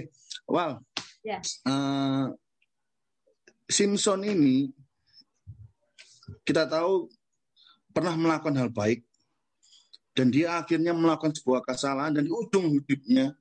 Wal. 0.46 0.78
Ya. 1.26 1.42
Eh, 1.42 2.26
Simpson 3.66 4.22
ini 4.22 4.70
kita 6.46 6.70
tahu 6.70 7.10
pernah 7.90 8.14
melakukan 8.14 8.54
hal 8.54 8.70
baik 8.70 9.02
dan 10.14 10.30
dia 10.30 10.62
akhirnya 10.62 10.94
melakukan 10.94 11.34
sebuah 11.34 11.66
kesalahan 11.66 12.14
dan 12.14 12.30
di 12.30 12.32
ujung 12.32 12.70
hidupnya 12.70 13.34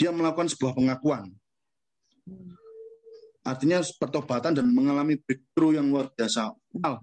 dia 0.00 0.08
melakukan 0.08 0.48
sebuah 0.48 0.72
pengakuan. 0.72 1.28
Artinya 3.46 3.78
pertobatan 4.00 4.56
dan 4.56 4.66
mengalami 4.72 5.20
breakthrough 5.20 5.78
yang 5.78 5.86
luar 5.92 6.10
biasa. 6.10 6.50
Wal, 6.74 6.98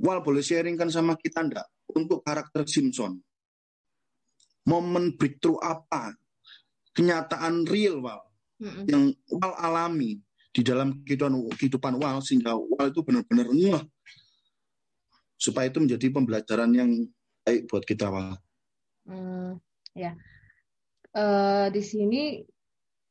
Wal 0.00 0.24
boleh 0.24 0.40
sharingkan 0.40 0.88
sama 0.88 1.18
kita 1.20 1.44
enggak 1.44 1.68
untuk 1.92 2.24
karakter 2.24 2.64
Simpson? 2.64 3.20
Momen 4.64 5.18
breakthrough 5.18 5.60
apa? 5.60 6.16
Kenyataan 6.96 7.68
real 7.68 8.00
Wal 8.00 8.22
Mm-mm. 8.62 8.84
yang 8.88 9.04
Wal 9.28 9.54
alami 9.58 10.20
di 10.52 10.60
dalam 10.60 11.00
kehidupan 11.04 11.48
kehidupan 11.56 11.96
Wal 12.00 12.20
sehingga 12.24 12.56
Wal 12.56 12.92
itu 12.92 13.00
benar-benar 13.04 13.48
ngeh 13.52 13.82
supaya 15.36 15.66
itu 15.66 15.82
menjadi 15.82 16.06
pembelajaran 16.14 16.70
yang 16.70 16.90
baik 17.42 17.66
buat 17.66 17.82
kita 17.82 18.06
Wal. 18.08 18.38
Hmm, 19.08 19.58
ya. 19.98 20.14
Eh, 21.12 21.66
di 21.74 21.82
sini 21.82 22.22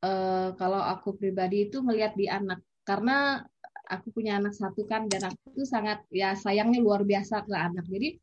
eh, 0.01 0.49
kalau 0.55 0.81
aku 0.81 1.19
pribadi 1.19 1.69
itu 1.69 1.83
melihat 1.83 2.15
di 2.15 2.25
anak 2.31 2.63
karena 2.81 3.43
aku 3.91 4.07
punya 4.15 4.39
anak 4.39 4.55
satu 4.55 4.87
kan 4.87 5.11
dan 5.11 5.27
aku 5.27 5.51
tuh 5.51 5.67
sangat 5.67 5.99
ya 6.07 6.31
sayangnya 6.39 6.79
luar 6.79 7.03
biasa 7.03 7.43
ke 7.43 7.51
anak. 7.51 7.83
Jadi 7.91 8.15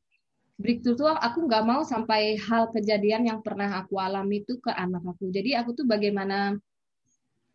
breakthrough 0.57 0.97
tuh 0.97 1.13
aku 1.13 1.45
nggak 1.45 1.65
mau 1.69 1.85
sampai 1.85 2.41
hal 2.41 2.73
kejadian 2.73 3.29
yang 3.29 3.39
pernah 3.45 3.85
aku 3.85 4.01
alami 4.01 4.41
itu 4.43 4.57
ke 4.59 4.73
anak 4.73 5.05
aku. 5.05 5.29
Jadi 5.29 5.53
aku 5.55 5.77
tuh 5.77 5.85
bagaimana 5.85 6.57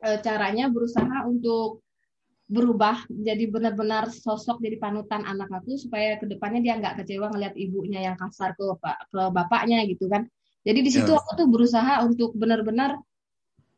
eh, 0.05 0.17
caranya 0.21 0.69
berusaha 0.69 1.25
untuk 1.25 1.81
berubah 2.53 3.07
jadi 3.09 3.49
benar-benar 3.49 4.11
sosok 4.13 4.59
jadi 4.61 4.77
panutan 4.77 5.23
anak 5.25 5.49
aku 5.49 5.79
supaya 5.79 6.19
ke 6.19 6.27
depannya 6.27 6.59
dia 6.61 6.75
nggak 6.77 7.01
kecewa 7.01 7.31
ngelihat 7.31 7.55
ibunya 7.55 8.03
yang 8.11 8.15
kasar 8.19 8.53
ke 8.53 8.61
ke 9.09 9.21
bapaknya 9.31 9.81
gitu 9.87 10.05
kan 10.11 10.27
jadi 10.61 10.79
di 10.83 10.91
situ 10.91 11.07
Ya. 11.09 11.17
aku 11.17 11.39
tuh 11.39 11.47
berusaha 11.49 12.03
untuk 12.03 12.35
benar-benar 12.35 12.99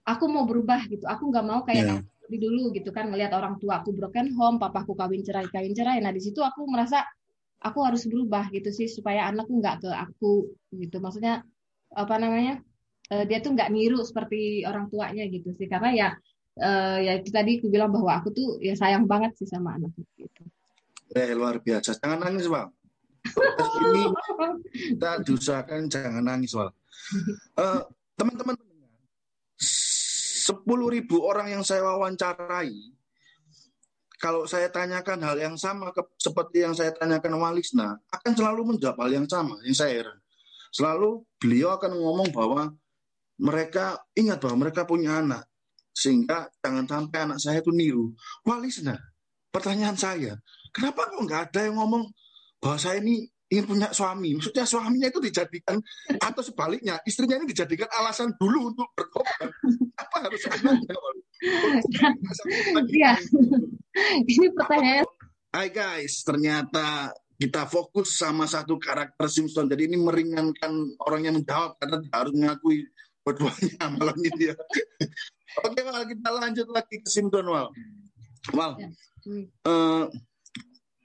aku 0.03 0.25
mau 0.27 0.49
berubah 0.49 0.81
gitu 0.89 1.05
aku 1.05 1.29
nggak 1.29 1.45
mau 1.45 1.61
kayak 1.63 1.85
Ya. 1.85 1.95
Di 2.27 2.37
dulu 2.41 2.73
gitu 2.73 2.89
kan 2.89 3.09
ngelihat 3.09 3.31
orang 3.33 3.57
tua 3.61 3.81
aku 3.81 3.93
broken 3.93 4.33
home 4.33 4.57
papaku 4.57 4.97
kawin 4.97 5.21
cerai 5.21 5.47
kawin 5.49 5.73
cerai 5.73 6.01
nah 6.01 6.11
di 6.11 6.21
situ 6.21 6.41
aku 6.41 6.65
merasa 6.65 7.05
aku 7.61 7.79
harus 7.81 8.05
berubah 8.05 8.49
gitu 8.53 8.69
sih 8.69 8.89
supaya 8.89 9.29
anakku 9.29 9.57
nggak 9.57 9.85
ke 9.85 9.89
aku 9.89 10.49
gitu 10.75 10.97
maksudnya 11.01 11.41
apa 11.93 12.15
namanya 12.17 12.61
eh, 13.13 13.23
dia 13.25 13.39
tuh 13.41 13.53
nggak 13.53 13.69
niru 13.71 14.01
seperti 14.01 14.65
orang 14.65 14.89
tuanya 14.89 15.25
gitu 15.29 15.53
sih 15.53 15.65
karena 15.69 15.89
ya 15.93 16.09
eh, 16.61 16.97
ya 17.05 17.11
itu 17.19 17.29
tadi 17.33 17.59
aku 17.59 17.67
bilang 17.69 17.89
bahwa 17.93 18.11
aku 18.21 18.29
tuh 18.31 18.47
ya 18.61 18.73
sayang 18.77 19.05
banget 19.05 19.33
sih 19.37 19.47
sama 19.47 19.75
anakku 19.75 20.03
gitu. 20.17 20.43
Eh, 21.15 21.31
luar 21.31 21.61
biasa. 21.61 21.95
Jangan 22.01 22.27
nangis. 22.27 22.49
Podcast 23.25 23.75
ini 23.89 24.03
kita 24.73 25.11
diusahakan 25.25 25.89
jangan 25.89 26.23
nangis 26.23 26.53
Wal. 26.53 26.69
Eh, 27.57 27.81
teman-teman 28.17 28.55
sepuluh 30.45 30.93
ribu 30.93 31.25
orang 31.25 31.57
yang 31.57 31.63
saya 31.65 31.81
wawancarai 31.81 32.93
kalau 34.15 34.47
saya 34.47 34.71
tanyakan 34.71 35.19
hal 35.21 35.37
yang 35.37 35.55
sama 35.59 35.91
ke, 35.91 36.01
seperti 36.17 36.63
yang 36.63 36.71
saya 36.71 36.95
tanyakan 36.95 37.35
Walisna, 37.35 37.99
akan 38.09 38.31
selalu 38.31 38.61
menjawab 38.73 38.97
hal 39.05 39.11
yang 39.21 39.27
sama. 39.27 39.59
Yang 39.67 39.77
saya 39.83 39.91
heran. 40.01 40.17
Selalu 40.71 41.23
beliau 41.37 41.75
akan 41.75 41.91
ngomong 41.93 42.29
bahwa 42.31 42.71
mereka 43.37 44.01
ingat 44.15 44.39
bahwa 44.39 44.67
mereka 44.67 44.87
punya 44.87 45.19
anak. 45.19 45.43
Sehingga 45.91 46.47
jangan 46.63 46.87
sampai 46.87 47.19
anak 47.27 47.39
saya 47.43 47.59
itu 47.59 47.71
niru. 47.75 48.15
Walisna, 48.47 48.95
pertanyaan 49.51 49.99
saya, 49.99 50.39
kenapa 50.71 51.11
kok 51.11 51.21
nggak 51.23 51.41
ada 51.51 51.59
yang 51.67 51.75
ngomong 51.79 52.11
bahwa 52.59 52.77
saya 52.79 52.99
ini 53.03 53.27
ingin 53.51 53.65
punya 53.65 53.87
suami? 53.93 54.37
Maksudnya 54.37 54.65
suaminya 54.65 55.07
itu 55.09 55.19
dijadikan, 55.21 55.77
atau 56.17 56.41
sebaliknya, 56.41 56.97
istrinya 57.05 57.41
ini 57.41 57.47
dijadikan 57.49 57.89
alasan 57.93 58.33
dulu 58.37 58.73
untuk 58.73 58.87
bertobat. 58.97 59.49
Apa 60.03 60.17
harus 60.29 60.41
anaknya? 60.49 60.95
Iya. 62.95 63.13
Ini 64.23 64.47
pertanyaan 64.55 65.05
Hai 65.55 65.71
guys, 65.71 66.19
ternyata 66.27 67.15
kita 67.39 67.63
fokus 67.63 68.19
sama 68.19 68.43
satu 68.43 68.75
karakter 68.75 69.23
Simpson. 69.31 69.71
Jadi 69.71 69.87
ini 69.87 69.95
meringankan 69.95 70.99
orang 70.99 71.21
yang 71.23 71.35
menjawab 71.39 71.79
karena 71.79 72.03
harus 72.11 72.35
mengakui 72.35 72.83
berduanya 73.23 73.87
malam 73.95 74.19
ini 74.19 74.51
ya. 74.51 74.55
Oke, 75.63 75.79
Wal, 75.79 76.11
kita 76.11 76.29
lanjut 76.35 76.67
lagi 76.75 76.99
ke 76.99 77.07
Simpson, 77.07 77.47
Wal. 77.47 77.71
Wal, 78.51 78.71
Ya. 78.83 78.89
Hmm. 79.23 80.11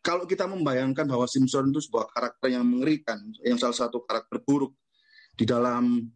Kalau 0.01 0.25
kita 0.25 0.49
membayangkan 0.49 1.05
bahwa 1.05 1.29
Simpson 1.29 1.69
itu 1.69 1.85
sebuah 1.85 2.09
karakter 2.09 2.57
yang 2.57 2.65
mengerikan, 2.65 3.21
yang 3.45 3.61
salah 3.61 3.77
satu 3.77 4.01
karakter 4.09 4.41
buruk 4.41 4.73
di 5.37 5.45
dalam 5.45 6.09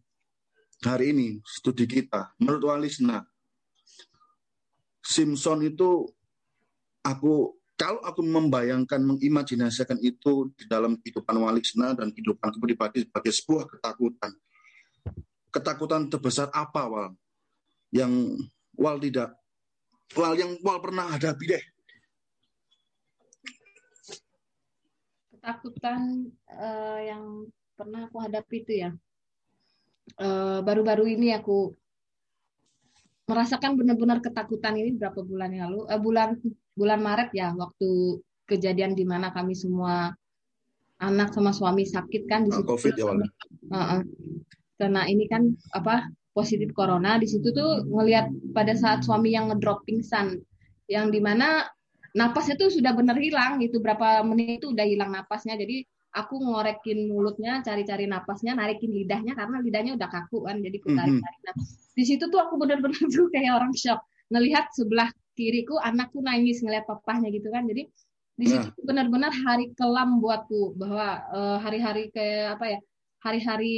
hari 0.81 1.13
ini 1.13 1.37
studi 1.45 1.85
kita, 1.85 2.33
menurut 2.41 2.65
Walisna, 2.65 3.21
Simpson 5.05 5.61
itu 5.61 6.09
aku 7.05 7.53
kalau 7.75 8.01
aku 8.01 8.23
membayangkan 8.23 9.03
mengimajinasikan 9.03 9.99
itu 9.99 10.49
di 10.55 10.65
dalam 10.65 10.95
kehidupan 10.97 11.35
Walisna 11.37 11.93
dan 11.93 12.09
kehidupan 12.09 12.55
pribadi 12.57 13.03
sebagai 13.03 13.35
sebuah 13.35 13.67
ketakutan. 13.67 14.31
Ketakutan 15.51 16.07
terbesar 16.07 16.47
apa 16.55 16.87
Wal? 16.87 17.09
Yang 17.91 18.13
Wal 18.79 18.97
tidak 19.03 19.29
Wal 20.15 20.33
yang 20.39 20.55
Wal 20.63 20.79
pernah 20.79 21.05
hadapi 21.11 21.45
deh. 21.51 21.63
Ketakutan 25.45 26.25
eh, 26.49 26.99
yang 27.13 27.45
pernah 27.77 28.09
aku 28.09 28.17
hadapi 28.17 28.65
itu 28.65 28.73
ya. 28.81 28.89
Eh, 30.17 30.59
Baru-baru 30.65 31.05
ini 31.05 31.37
aku 31.37 31.69
merasakan 33.29 33.77
benar-benar 33.77 34.25
ketakutan 34.25 34.73
ini 34.73 34.97
berapa 34.97 35.21
bulan 35.21 35.53
yang 35.53 35.69
lalu, 35.69 35.85
eh, 35.93 36.01
bulan 36.01 36.29
bulan 36.73 36.99
Maret 37.05 37.29
ya, 37.37 37.53
waktu 37.53 38.17
kejadian 38.49 38.97
di 38.97 39.05
mana 39.05 39.29
kami 39.29 39.53
semua 39.53 40.17
anak 40.97 41.29
sama 41.37 41.53
suami 41.53 41.85
sakit 41.85 42.25
kan 42.25 42.49
di 42.49 42.49
Nah, 42.49 42.57
situ. 42.65 42.69
COVID 42.73 42.93
ya 42.97 43.05
Wal. 43.05 43.21
Heeh. 43.69 44.01
Karena 44.81 45.01
ini 45.05 45.29
kan 45.29 45.45
apa 45.77 46.09
positif 46.33 46.73
corona 46.73 47.21
di 47.21 47.29
situ 47.29 47.53
tuh 47.53 47.85
ngelihat 47.85 48.33
pada 48.51 48.73
saat 48.73 49.05
suami 49.05 49.31
yang 49.31 49.53
ngedrop 49.53 49.85
pingsan 49.85 50.41
yang 50.89 51.13
di 51.13 51.21
mana 51.21 51.69
napasnya 52.15 52.55
tuh 52.55 52.71
sudah 52.71 52.95
benar 52.95 53.19
hilang 53.19 53.59
gitu 53.59 53.83
berapa 53.83 54.23
menit 54.23 54.63
itu 54.63 54.71
udah 54.71 54.85
hilang 54.87 55.11
napasnya 55.11 55.59
jadi 55.59 55.83
aku 56.15 56.39
ngorekin 56.39 57.11
mulutnya, 57.11 57.59
cari-cari 57.59 58.07
napasnya, 58.07 58.55
narikin 58.55 58.95
lidahnya 58.95 59.35
karena 59.35 59.59
lidahnya 59.59 59.99
udah 59.99 60.07
kaku 60.07 60.47
kan, 60.47 60.63
jadi 60.63 60.79
aku 60.79 60.89
tarik-tarik. 60.95 61.39
Nah, 61.43 61.55
di 61.91 62.03
situ 62.07 62.23
tuh 62.31 62.39
aku 62.39 62.55
bener-bener 62.55 62.95
tuh 63.13 63.27
kayak 63.29 63.51
orang 63.59 63.75
shock 63.75 63.99
ngelihat 64.31 64.71
sebelah 64.71 65.11
kiriku 65.35 65.75
anakku 65.83 66.23
nangis 66.23 66.63
ngeliat 66.63 66.87
papahnya 66.87 67.27
gitu 67.35 67.51
kan. 67.51 67.67
Jadi 67.67 67.91
di 68.35 68.45
situ 68.47 68.67
Nah. 68.71 68.83
benar-benar 68.87 69.31
hari 69.31 69.75
kelam 69.75 70.23
buatku 70.23 70.79
bahwa 70.79 71.19
eh, 71.35 71.57
hari-hari 71.59 72.03
kayak 72.15 72.55
apa 72.59 72.65
ya, 72.71 72.79
hari-hari 73.19 73.75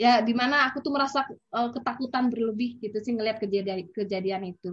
ya 0.00 0.24
di 0.24 0.32
mana 0.32 0.72
aku 0.72 0.80
tuh 0.80 0.92
merasa 0.96 1.28
eh, 1.28 1.70
ketakutan 1.76 2.32
berlebih 2.32 2.80
gitu 2.80 2.96
sih 3.04 3.12
ngelihat 3.12 3.36
kejadian 3.44 3.88
kejadian 3.92 4.42
itu 4.48 4.72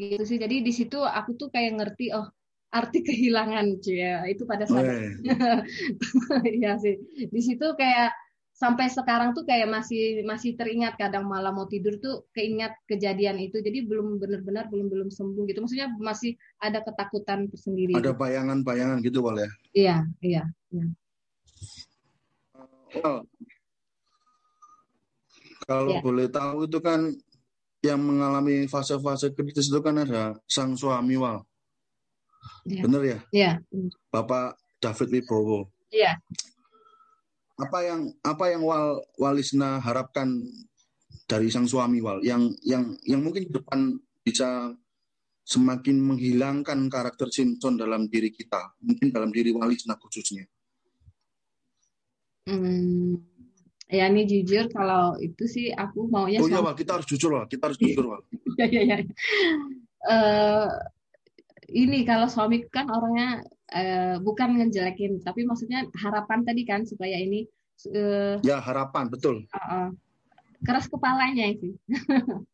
gitu 0.00 0.24
sih. 0.24 0.38
Jadi 0.40 0.64
di 0.64 0.72
situ 0.72 0.98
aku 1.04 1.36
tuh 1.36 1.48
kayak 1.52 1.72
ngerti 1.76 2.10
oh 2.16 2.26
arti 2.70 3.02
kehilangan 3.08 3.66
cuy 3.82 3.98
ya 4.00 4.24
itu 4.26 4.42
pada 4.48 4.64
saat. 4.64 4.86
Iya 6.58 6.78
sih. 6.80 6.96
Di 7.28 7.40
situ 7.44 7.66
kayak 7.76 8.14
sampai 8.60 8.92
sekarang 8.92 9.32
tuh 9.32 9.48
kayak 9.48 9.72
masih 9.72 10.20
masih 10.28 10.52
teringat 10.52 11.00
kadang 11.00 11.24
malam 11.24 11.56
mau 11.56 11.64
tidur 11.64 11.96
tuh 11.96 12.28
keingat 12.36 12.76
kejadian 12.84 13.40
itu. 13.40 13.60
Jadi 13.60 13.84
belum 13.84 14.20
benar-benar 14.20 14.68
belum 14.72 14.86
belum 14.88 15.08
sembuh 15.08 15.44
gitu. 15.48 15.64
Maksudnya 15.64 15.88
masih 15.96 16.36
ada 16.60 16.80
ketakutan 16.84 17.48
tersendiri. 17.48 17.96
Ada 17.96 18.12
bayangan-bayangan 18.12 19.00
gitu 19.04 19.24
Wal 19.24 19.44
ya. 19.44 19.50
Iya, 19.72 19.96
iya. 20.20 20.42
Wal, 23.00 23.24
kalau 25.70 25.92
Ya. 25.94 26.00
boleh 26.02 26.26
tahu 26.26 26.66
itu 26.66 26.78
kan 26.82 27.14
yang 27.80 28.00
mengalami 28.00 28.68
fase-fase 28.68 29.32
kritis 29.32 29.72
itu 29.72 29.80
kan 29.80 29.96
ada 30.04 30.36
sang 30.44 30.76
suami 30.76 31.16
Wal. 31.16 31.40
Iya. 32.68 32.82
Bener 32.84 33.02
ya? 33.04 33.18
Iya. 33.32 33.52
Bapak 34.12 34.60
David 34.80 35.08
Wibowo. 35.16 35.72
Iya. 35.88 36.20
Apa 37.60 37.78
yang 37.84 38.12
apa 38.24 38.44
yang 38.52 38.62
Wal 38.64 39.00
Walisna 39.16 39.80
harapkan 39.80 40.28
dari 41.24 41.48
sang 41.48 41.68
suami 41.68 42.04
Wal 42.04 42.20
yang 42.24 42.52
yang 42.64 42.96
yang 43.04 43.20
mungkin 43.24 43.48
ke 43.48 43.52
depan 43.60 43.96
bisa 44.24 44.76
semakin 45.44 45.96
menghilangkan 45.98 46.86
karakter 46.92 47.32
Simpson 47.32 47.80
dalam 47.80 48.06
diri 48.06 48.30
kita, 48.30 48.76
mungkin 48.84 49.08
dalam 49.10 49.32
diri 49.32 49.50
Walisna 49.50 49.96
khususnya. 49.96 50.44
Hmm. 52.44 53.29
Ya 53.90 54.06
ini 54.06 54.22
jujur 54.22 54.70
kalau 54.70 55.18
itu 55.18 55.50
sih 55.50 55.66
aku 55.74 56.06
maunya 56.06 56.38
Oh 56.38 56.46
iya 56.46 56.62
sama 56.62 56.78
kita 56.78 56.94
harus 56.94 57.10
jujur 57.10 57.30
Wal, 57.34 57.46
kita 57.50 57.62
harus 57.66 57.78
jujur 57.82 58.04
Wal. 58.06 58.22
Iya, 58.60 58.66
iya, 58.70 58.82
iya. 58.86 58.96
Eh, 60.06 60.68
ini 61.74 62.06
kalau 62.06 62.30
suami 62.30 62.62
kan 62.70 62.86
orangnya 62.86 63.42
eh, 63.74 64.14
bukan 64.22 64.62
ngejelekin, 64.62 65.18
tapi 65.26 65.42
maksudnya 65.42 65.90
harapan 65.98 66.46
tadi 66.46 66.62
kan 66.62 66.86
supaya 66.86 67.18
ini 67.18 67.50
eh, 67.90 68.38
Ya 68.46 68.62
harapan 68.62 69.10
betul. 69.10 69.42
eh, 69.50 69.58
eh, 69.58 69.88
keras 70.62 70.86
kepalanya 70.86 71.50
sih. 71.58 71.74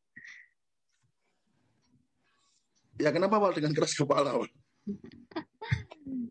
Ya 2.96 3.12
kenapa 3.12 3.36
Wal 3.36 3.52
dengan 3.52 3.76
keras 3.76 3.92
kepala 3.92 4.40
Wal? 4.40 4.48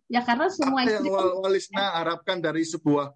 Ya 0.09 0.25
karena 0.25 0.49
semua 0.49 0.81
Apa 0.81 0.97
yang 0.97 1.05
Wal 1.13 1.29
Walisna 1.45 1.93
harapkan 1.93 2.41
dari 2.41 2.65
sebuah 2.65 3.13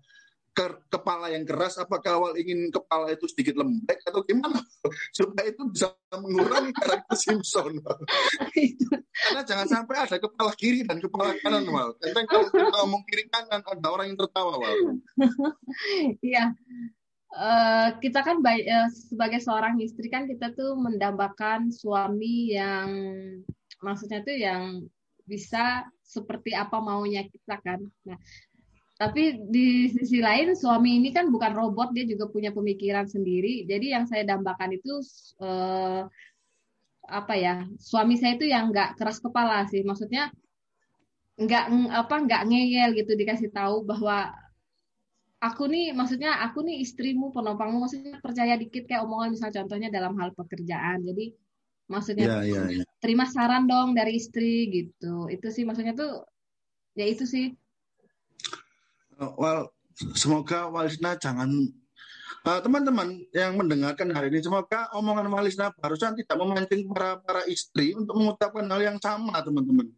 ke- 0.59 0.83
kepala 0.91 1.31
yang 1.31 1.47
keras? 1.47 1.79
Apakah 1.79 2.19
Wal 2.19 2.35
ingin 2.35 2.67
kepala 2.67 3.07
itu 3.15 3.23
sedikit 3.31 3.55
lembek 3.55 4.03
atau 4.03 4.19
gimana? 4.27 4.59
Supaya 5.17 5.47
itu 5.47 5.63
bisa 5.71 5.95
mengurangi 6.11 6.75
karakter 6.75 7.15
Simpson. 7.15 7.79
Karena 7.79 9.41
jangan 9.47 9.67
sampai 9.71 9.95
ada 10.03 10.17
kepala 10.19 10.51
kiri 10.59 10.83
dan 10.83 10.99
kepala 10.99 11.31
kanan 11.39 11.63
Wal. 11.63 11.95
Kadang 12.03 12.27
kalau 12.27 12.47
ngomong 12.83 13.07
kiri 13.07 13.31
kanan 13.31 13.63
ada 13.63 13.88
orang 13.88 14.12
yang 14.12 14.19
tertawa 14.19 14.60
Wal. 14.60 14.75
Iya. 16.19 16.51
Eh, 17.29 17.89
kita 18.01 18.25
kan 18.25 18.41
bay- 18.41 18.65
eh, 18.65 18.89
sebagai 18.89 19.38
seorang 19.38 19.77
istri 19.79 20.10
kan 20.10 20.25
kita 20.25 20.49
tuh 20.57 20.73
mendambakan 20.73 21.69
suami 21.69 22.57
yang 22.57 22.89
maksudnya 23.86 24.25
tuh 24.25 24.34
yang 24.34 24.81
bisa 25.29 25.86
seperti 26.01 26.57
apa 26.57 26.81
maunya 26.81 27.21
kita 27.29 27.62
kan. 27.62 27.86
Nah, 28.01 28.17
tapi 28.99 29.39
di 29.47 29.88
sisi 29.95 30.19
lain 30.19 30.59
suami 30.59 30.99
ini 30.99 31.09
kan 31.15 31.31
bukan 31.31 31.55
robot, 31.55 31.95
dia 31.95 32.03
juga 32.03 32.27
punya 32.27 32.51
pemikiran 32.51 33.07
sendiri. 33.07 33.63
Jadi 33.63 33.95
yang 33.95 34.03
saya 34.12 34.27
dambakan 34.27 34.75
itu 34.75 34.99
eh, 35.39 36.01
apa 37.07 37.33
ya? 37.39 37.63
Suami 37.79 38.19
saya 38.19 38.35
itu 38.35 38.45
yang 38.51 38.75
nggak 38.75 38.99
keras 38.99 39.23
kepala 39.23 39.63
sih. 39.71 39.81
Maksudnya 39.88 40.27
nggak 41.39 41.63
apa 41.95 42.15
nggak 42.27 42.41
ngeyel 42.51 42.89
gitu 42.99 43.15
dikasih 43.15 43.49
tahu 43.55 43.88
bahwa 43.88 44.35
aku 45.39 45.71
nih 45.71 45.95
maksudnya 45.95 46.43
aku 46.43 46.59
nih 46.67 46.83
istrimu 46.83 47.31
penopangmu 47.31 47.79
maksudnya 47.79 48.19
percaya 48.19 48.59
dikit 48.59 48.83
kayak 48.83 49.07
omongan 49.07 49.31
misal 49.31 49.47
contohnya 49.55 49.88
dalam 49.88 50.19
hal 50.19 50.35
pekerjaan 50.35 50.99
jadi 51.07 51.31
maksudnya 51.88 52.27
Ya, 52.27 52.38
ya, 52.43 52.62
ya. 52.67 52.83
terima 52.99 53.23
saran 53.23 53.63
dong 53.71 53.95
dari 53.95 54.19
istri 54.19 54.67
gitu 54.67 55.31
itu 55.31 55.47
sih 55.47 55.63
maksudnya 55.63 55.95
tuh 55.95 56.27
ya 56.99 57.07
itu 57.07 57.23
sih 57.23 57.55
Wal, 59.19 59.67
semoga 60.15 60.71
Walisna 60.71 61.19
jangan 61.19 61.51
Eh, 62.39 62.60
teman-teman 62.63 63.19
yang 63.36 63.60
mendengarkan 63.60 64.15
hari 64.15 64.32
ini, 64.32 64.39
semoga 64.39 64.88
omongan 64.95 65.27
Walisna 65.27 65.75
barusan 65.75 66.15
tidak 66.15 66.39
memancing 66.39 66.88
para 66.88 67.19
para 67.19 67.43
istri 67.51 67.91
untuk 67.91 68.15
mengucapkan 68.15 68.63
hal 68.63 68.79
yang 68.79 68.95
sama, 69.03 69.43
teman-teman. 69.43 69.91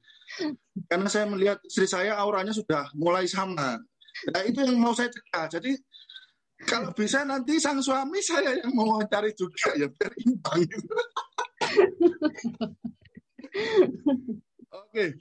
Karena 0.90 1.06
saya 1.06 1.30
melihat 1.30 1.62
istri 1.62 1.86
saya 1.86 2.18
auranya 2.18 2.50
sudah 2.50 2.90
mulai 2.98 3.30
sama. 3.30 3.78
Nah, 4.34 4.42
itu 4.42 4.58
yang 4.58 4.74
mau 4.82 4.90
saya 4.98 5.14
cegah. 5.14 5.54
Jadi 5.54 5.78
kalau 6.66 6.90
bisa 6.98 7.22
nanti 7.22 7.62
sang 7.62 7.78
suami 7.78 8.18
saya 8.26 8.58
yang 8.58 8.74
mau 8.74 8.98
cari 9.06 9.38
juga 9.38 9.78
ya 9.78 9.86
biar 9.86 10.12
imbang. 10.26 10.66
Oke. 14.82 15.14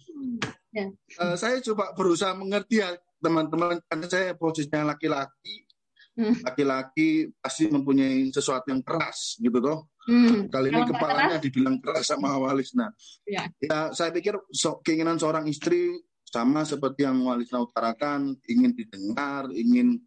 Ya. 0.73 0.89
Eh, 0.89 1.37
saya 1.37 1.61
coba 1.61 1.93
berusaha 1.93 2.33
mengerti 2.33 2.81
ya 2.81 2.97
teman-teman 3.21 3.79
karena 3.85 4.07
saya 4.07 4.33
posisinya 4.33 4.91
laki-laki 4.91 5.65
Hmm. 6.11 6.37
laki-laki 6.43 7.31
pasti 7.39 7.71
mempunyai 7.71 8.29
sesuatu 8.29 8.67
yang 8.67 8.83
keras 8.83 9.39
gitu 9.39 9.57
toh. 9.57 9.89
Hmm, 10.05 10.51
Kali 10.51 10.69
ini 10.69 10.77
Kalau 10.77 10.91
kepalanya 10.91 11.39
keras? 11.39 11.45
dibilang 11.47 11.77
keras 11.79 12.05
sama 12.05 12.35
Walisna. 12.37 12.91
Ya. 13.25 13.47
Ya, 13.57 13.95
saya 13.95 14.11
pikir 14.11 14.35
so- 14.51 14.83
keinginan 14.83 15.17
seorang 15.17 15.47
istri 15.47 15.97
sama 16.27 16.63
seperti 16.63 17.07
yang 17.07 17.23
Walisna 17.23 17.63
utarakan, 17.63 18.37
ingin 18.45 18.75
didengar, 18.75 19.49
ingin 19.51 20.03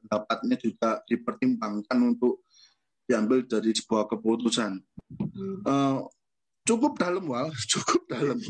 pendapatnya 0.00 0.56
juga 0.56 0.90
dipertimbangkan 1.04 1.98
untuk 2.08 2.42
diambil 3.04 3.44
dari 3.44 3.70
sebuah 3.70 4.08
keputusan. 4.08 4.72
hmm, 5.12 5.56
Eh, 5.62 5.98
cukup 6.64 6.96
dalam 6.96 7.22
Wal, 7.22 7.52
cukup 7.70 8.08
dalam. 8.08 8.40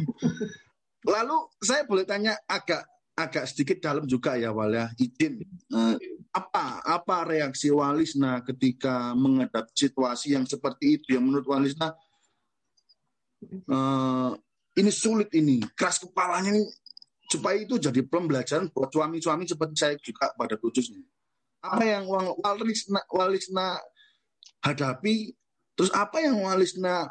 Lalu 1.03 1.37
saya 1.59 1.83
boleh 1.83 2.05
tanya 2.05 2.39
agak 2.45 2.87
agak 3.19 3.51
sedikit 3.51 3.83
dalam 3.83 4.07
juga 4.07 4.39
ya 4.39 4.55
Wal 4.55 4.79
ya, 4.79 4.87
izin. 4.95 5.43
Eh, 5.43 5.95
apa 6.31 6.79
apa 6.87 7.27
reaksi 7.27 7.75
Walisna 7.75 8.47
ketika 8.47 9.11
menghadapi 9.19 9.75
situasi 9.75 10.39
yang 10.39 10.47
seperti 10.47 11.03
itu 11.03 11.19
yang 11.19 11.27
menurut 11.27 11.51
Walisna 11.51 11.99
eh, 13.43 14.31
ini 14.79 14.91
sulit 14.95 15.35
ini, 15.35 15.59
keras 15.75 15.99
kepalanya 15.99 16.55
ini 16.55 16.63
supaya 17.29 17.59
itu 17.59 17.77
jadi 17.77 18.01
pembelajaran 18.07 18.71
buat 18.71 18.89
suami-suami 18.89 19.45
seperti 19.45 19.75
saya 19.75 19.95
juga 19.99 20.31
pada 20.39 20.55
khususnya. 20.55 21.03
Apa 21.59 21.83
yang 21.83 22.07
Wal- 22.07 22.39
Walisna, 22.39 23.03
Walisna 23.11 23.83
hadapi, 24.63 25.35
terus 25.75 25.91
apa 25.91 26.23
yang 26.23 26.39
Walisna 26.39 27.11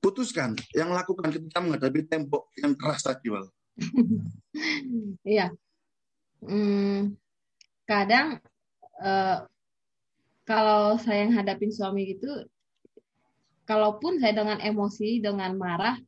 putuskan, 0.00 0.56
yang 0.72 0.96
lakukan 0.96 1.28
ketika 1.28 1.60
menghadapi 1.60 2.08
tembok 2.08 2.48
yang 2.56 2.72
keras 2.72 3.04
tadi, 3.04 3.28
Wal. 3.28 3.44
Iya. 5.24 5.52
Hmm, 6.40 7.12
kadang 7.84 8.40
eh, 9.04 9.38
kalau 10.48 10.96
saya 10.96 11.26
yang 11.28 11.34
hadapin 11.36 11.68
suami 11.68 12.16
gitu, 12.16 12.30
kalaupun 13.66 14.16
saya 14.22 14.32
dengan 14.32 14.62
emosi, 14.62 15.20
dengan 15.20 15.52
marah, 15.58 15.98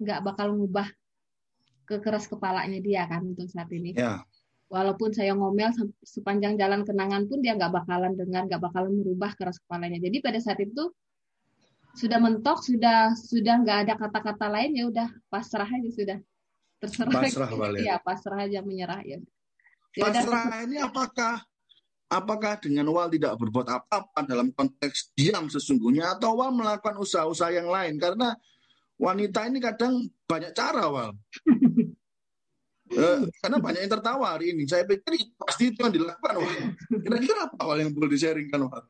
nggak 0.00 0.20
bakal 0.24 0.56
ngubah 0.56 0.88
ke 1.86 2.02
keras 2.02 2.26
kepalanya 2.26 2.82
dia 2.82 3.06
kan 3.06 3.22
untuk 3.22 3.46
saat 3.52 3.70
ini. 3.70 3.94
Ya, 3.94 4.24
Walaupun 4.66 5.14
saya 5.14 5.30
ngomel 5.38 5.70
sepanjang 6.02 6.58
jalan 6.58 6.82
kenangan 6.82 7.30
pun 7.30 7.38
dia 7.38 7.54
nggak 7.54 7.70
bakalan 7.70 8.18
dengar, 8.18 8.50
nggak 8.50 8.58
bakalan 8.58 8.98
merubah 8.98 9.30
keras 9.38 9.62
kepalanya. 9.62 10.02
Jadi 10.02 10.18
pada 10.18 10.42
saat 10.42 10.58
itu 10.58 10.90
sudah 11.94 12.18
mentok, 12.18 12.66
sudah 12.66 13.14
sudah 13.14 13.62
nggak 13.62 13.78
ada 13.86 13.94
kata-kata 13.94 14.50
lain 14.50 14.74
ya 14.74 14.84
udah 14.90 15.08
pasrah 15.30 15.70
aja 15.70 15.90
sudah 15.94 16.18
terserah. 16.80 17.12
Pasrah, 17.12 17.50
Wal, 17.60 17.74
ya. 17.80 17.82
Iya 17.82 17.96
pasrah 18.00 18.38
aja 18.44 18.60
menyerah 18.60 19.00
ya. 19.02 19.18
Ya 19.96 20.04
udah. 20.08 20.12
pasrah 20.12 20.44
ini 20.68 20.76
apakah 20.80 21.34
apakah 22.06 22.54
dengan 22.62 22.86
Wal 22.92 23.08
tidak 23.10 23.34
berbuat 23.40 23.66
apa-apa 23.66 24.20
dalam 24.28 24.52
konteks 24.54 25.16
diam 25.16 25.48
sesungguhnya 25.50 26.16
atau 26.18 26.38
Wal 26.38 26.52
melakukan 26.54 27.00
usaha-usaha 27.00 27.50
yang 27.50 27.68
lain 27.72 27.98
karena 27.98 28.36
wanita 28.96 29.48
ini 29.48 29.58
kadang 29.58 30.06
banyak 30.28 30.52
cara 30.52 30.86
Wal. 30.88 31.10
Eh, 32.86 33.18
karena 33.42 33.58
banyak 33.58 33.82
yang 33.82 33.92
tertawa 33.98 34.38
hari 34.38 34.54
ini. 34.54 34.62
Saya 34.62 34.86
pikir 34.86 35.18
pasti 35.34 35.74
itu 35.74 35.82
yang 35.82 35.90
dilakukan. 35.90 36.38
Wah. 36.38 36.70
Kira-kira 37.02 37.50
apa 37.50 37.58
hal 37.66 37.82
yang 37.82 37.90
perlu 37.90 38.06
di-sharingkan? 38.06 38.62
Wah? 38.62 38.86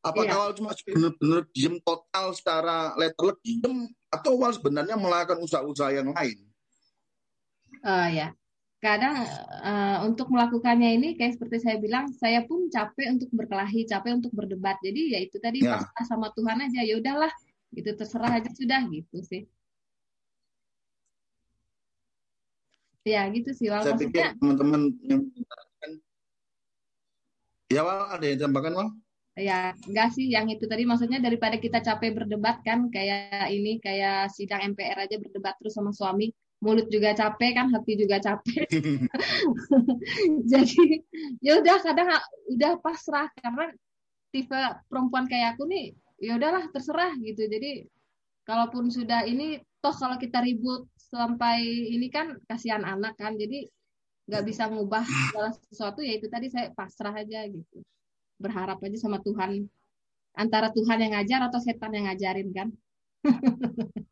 Apakah 0.00 0.24
Iya. 0.24 0.36
awal 0.40 0.50
cuma 0.56 0.72
benar-benar 0.72 1.44
diem 1.52 1.76
total 1.84 2.32
secara 2.32 2.96
letterlek 2.96 3.36
diem 3.44 3.84
atau 4.08 4.32
awal 4.40 4.56
sebenarnya 4.56 4.96
melakukan 4.96 5.44
usaha-usaha 5.44 5.92
yang 5.92 6.08
lain? 6.16 6.40
Eh, 7.80 8.08
ya, 8.12 8.28
kadang 8.80 9.24
eh, 9.64 9.98
untuk 10.04 10.28
melakukannya 10.28 11.00
ini 11.00 11.08
kayak 11.16 11.40
seperti 11.40 11.64
saya 11.64 11.76
bilang, 11.80 12.12
saya 12.12 12.44
pun 12.44 12.68
capek 12.68 13.16
untuk 13.16 13.32
berkelahi, 13.32 13.88
capek 13.88 14.20
untuk 14.20 14.32
berdebat. 14.36 14.76
Jadi 14.84 15.16
ya 15.16 15.18
itu 15.24 15.36
tadi 15.40 15.64
Ya. 15.64 15.80
pasrah 15.80 16.04
sama 16.04 16.28
Tuhan 16.36 16.60
aja. 16.60 16.80
Ya 16.84 17.00
udahlah, 17.00 17.32
gitu 17.72 17.90
terserah 17.96 18.36
aja 18.36 18.50
sudah 18.52 18.84
gitu 18.92 19.18
sih. 19.24 19.48
Ya 23.08 23.24
gitu 23.32 23.56
sih, 23.56 23.72
Wal. 23.72 23.80
Saya 23.80 23.96
pikir 23.96 24.12
Maksudnya 24.12 24.36
teman-teman 24.36 24.82
yang 25.08 25.20
ya 27.72 27.80
Wal 27.86 28.12
ada 28.12 28.24
yang 28.28 28.38
tambahkan 28.44 28.74
Wal? 28.76 28.90
ya 29.40 29.72
enggak 29.88 30.12
sih 30.12 30.26
yang 30.28 30.50
itu 30.52 30.68
tadi 30.68 30.84
maksudnya 30.84 31.16
daripada 31.16 31.56
kita 31.56 31.80
capek 31.80 32.12
berdebat 32.12 32.60
kan 32.60 32.92
kayak 32.92 33.48
ini 33.48 33.80
kayak 33.80 34.28
sidang 34.28 34.74
MPR 34.76 35.06
aja 35.08 35.16
berdebat 35.16 35.56
terus 35.56 35.72
sama 35.72 35.94
suami, 35.96 36.28
mulut 36.60 36.86
juga 36.92 37.16
capek 37.16 37.56
kan, 37.56 37.66
hati 37.72 37.92
juga 37.96 38.20
capek. 38.20 38.68
Jadi 40.52 41.00
ya 41.40 41.58
udah 41.58 41.76
kadang 41.80 42.08
ah, 42.12 42.24
udah 42.52 42.76
pasrah 42.84 43.28
karena 43.40 43.72
tipe 44.30 44.60
perempuan 44.86 45.26
kayak 45.26 45.56
aku 45.58 45.66
nih 45.66 45.96
ya 46.20 46.36
udahlah 46.36 46.68
terserah 46.70 47.16
gitu. 47.24 47.48
Jadi 47.48 47.88
kalaupun 48.44 48.92
sudah 48.92 49.24
ini 49.24 49.58
toh 49.80 49.96
kalau 49.96 50.20
kita 50.20 50.44
ribut 50.44 50.84
sampai 51.00 51.64
ini 51.64 52.12
kan 52.12 52.36
kasihan 52.44 52.84
anak 52.84 53.16
kan. 53.16 53.34
Jadi 53.40 53.66
nggak 54.30 54.44
bisa 54.46 54.70
ngubah 54.70 55.02
segala 55.02 55.50
sesuatu 55.72 56.06
ya 56.06 56.14
itu 56.14 56.30
tadi 56.30 56.52
saya 56.52 56.70
pasrah 56.76 57.16
aja 57.16 57.48
gitu. 57.48 57.82
Berharap 58.36 58.78
aja 58.84 59.00
sama 59.00 59.18
Tuhan 59.24 59.64
antara 60.36 60.70
Tuhan 60.70 61.02
yang 61.02 61.12
ngajar 61.16 61.40
atau 61.48 61.58
setan 61.58 61.96
yang 61.96 62.06
ngajarin 62.06 62.48
kan. 62.52 62.68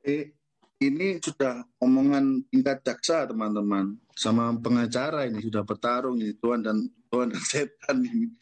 Eh, 0.00 0.32
ini 0.80 1.20
sudah 1.20 1.60
omongan 1.76 2.40
tingkat 2.48 2.80
jaksa 2.80 3.28
teman-teman 3.28 4.00
sama 4.16 4.56
pengacara 4.56 5.28
ini 5.28 5.44
sudah 5.44 5.60
bertarung 5.60 6.16
ini 6.16 6.32
Tuhan 6.40 6.64
dan 6.64 6.88
Tuhan 7.12 7.28
dan 7.36 7.42
setan 7.44 8.00
ini. 8.00 8.32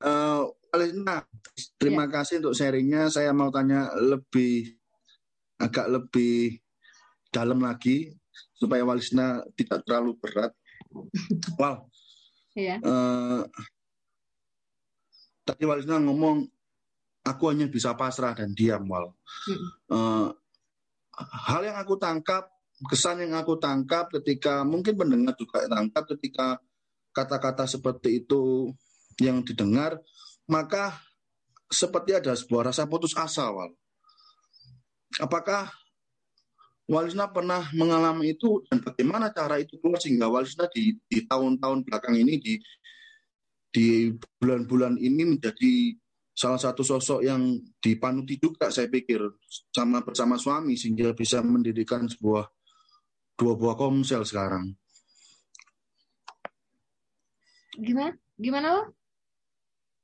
Eh, 0.00 0.42
Alina, 0.72 1.20
terima 1.76 2.08
kasih 2.08 2.40
untuk 2.40 2.56
sharingnya. 2.56 3.12
Saya 3.12 3.36
mau 3.36 3.52
tanya 3.52 3.92
lebih 3.92 4.72
agak 5.60 5.92
lebih 5.92 6.56
dalam 7.28 7.60
lagi 7.60 8.16
supaya 8.56 8.80
Walisna 8.80 9.44
tidak 9.52 9.84
terlalu 9.84 10.16
berat. 10.16 10.56
Wow, 11.60 11.86
Iya. 12.56 12.80
eh, 12.80 13.42
tadi 15.44 15.62
Walisna 15.68 16.00
ngomong 16.00 16.48
aku 17.26 17.42
hanya 17.52 17.68
bisa 17.68 17.92
pasrah 17.92 18.32
dan 18.32 18.56
diam 18.56 18.88
Wal. 18.88 19.12
Mm. 19.12 19.68
Eh, 19.92 20.28
hal 21.28 21.60
yang 21.64 21.76
aku 21.76 21.96
tangkap, 22.00 22.48
kesan 22.88 23.24
yang 23.24 23.36
aku 23.36 23.60
tangkap 23.60 24.08
ketika 24.20 24.64
mungkin 24.64 24.96
pendengar 24.96 25.36
juga 25.36 25.68
tangkap 25.68 26.08
ketika 26.16 26.56
kata-kata 27.12 27.68
seperti 27.68 28.24
itu 28.24 28.72
yang 29.20 29.44
didengar, 29.44 30.00
maka 30.48 30.96
seperti 31.70 32.16
ada 32.18 32.34
sebuah 32.34 32.72
rasa 32.72 32.88
putus 32.88 33.14
asa, 33.14 33.46
Wal. 33.52 33.70
Apakah 35.20 35.70
Walisna 36.90 37.30
pernah 37.30 37.70
mengalami 37.70 38.34
itu 38.34 38.66
dan 38.66 38.82
bagaimana 38.82 39.30
cara 39.30 39.62
itu 39.62 39.78
keluar 39.78 40.02
sehingga 40.02 40.26
Walisna 40.26 40.66
di, 40.74 40.98
di 41.06 41.22
tahun-tahun 41.22 41.86
belakang 41.86 42.18
ini 42.18 42.42
di 42.42 42.58
di 43.70 44.10
bulan-bulan 44.42 44.98
ini 44.98 45.22
menjadi 45.22 45.94
salah 46.40 46.56
satu 46.56 46.80
sosok 46.80 47.20
yang 47.20 47.60
dipanuti 47.84 48.40
juga 48.40 48.72
saya 48.72 48.88
pikir 48.88 49.20
sama 49.68 50.00
bersama 50.00 50.40
suami 50.40 50.72
sehingga 50.72 51.12
bisa 51.12 51.44
mendirikan 51.44 52.08
sebuah 52.08 52.48
dua 53.36 53.52
buah 53.60 53.76
komsel 53.76 54.24
sekarang. 54.24 54.72
Gimana? 57.76 58.16
Gimana 58.40 58.68
lo? 58.72 58.84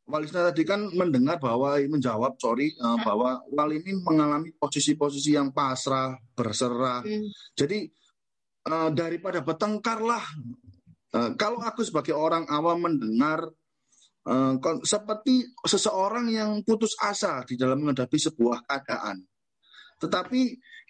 Walisna 0.07 0.53
tadi 0.53 0.63
kan 0.63 0.93
mendengar 0.93 1.41
bahwa 1.41 1.81
menjawab 1.81 2.37
sorry 2.37 2.71
eh, 2.77 2.99
bahwa 3.01 3.41
Wal 3.51 3.73
ini 3.81 3.97
mengalami 4.05 4.53
posisi-posisi 4.55 5.35
yang 5.35 5.57
pasrah, 5.57 6.21
berserah. 6.37 7.01
Hmm. 7.01 7.33
Jadi 7.57 7.89
eh, 8.69 8.91
daripada 8.93 9.41
bertengkar 9.41 10.05
lah. 10.05 10.25
Eh, 11.17 11.31
kalau 11.41 11.65
aku 11.65 11.81
sebagai 11.81 12.13
orang 12.13 12.45
awam 12.53 12.85
mendengar 12.85 13.49
eh, 14.27 14.55
seperti 14.83 15.47
seseorang 15.63 16.27
yang 16.31 16.51
putus 16.67 16.99
asa 16.99 17.47
di 17.47 17.55
dalam 17.55 17.83
menghadapi 17.83 18.19
sebuah 18.19 18.67
keadaan. 18.67 19.23
Tetapi 20.03 20.41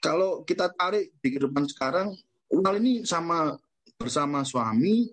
kalau 0.03 0.43
kita 0.43 0.73
tarik 0.75 1.15
di 1.21 1.29
kehidupan 1.33 1.69
sekarang, 1.71 2.17
Wal 2.47 2.79
ini 2.79 3.03
sama 3.03 3.59
bersama 3.99 4.47
suami 4.47 5.11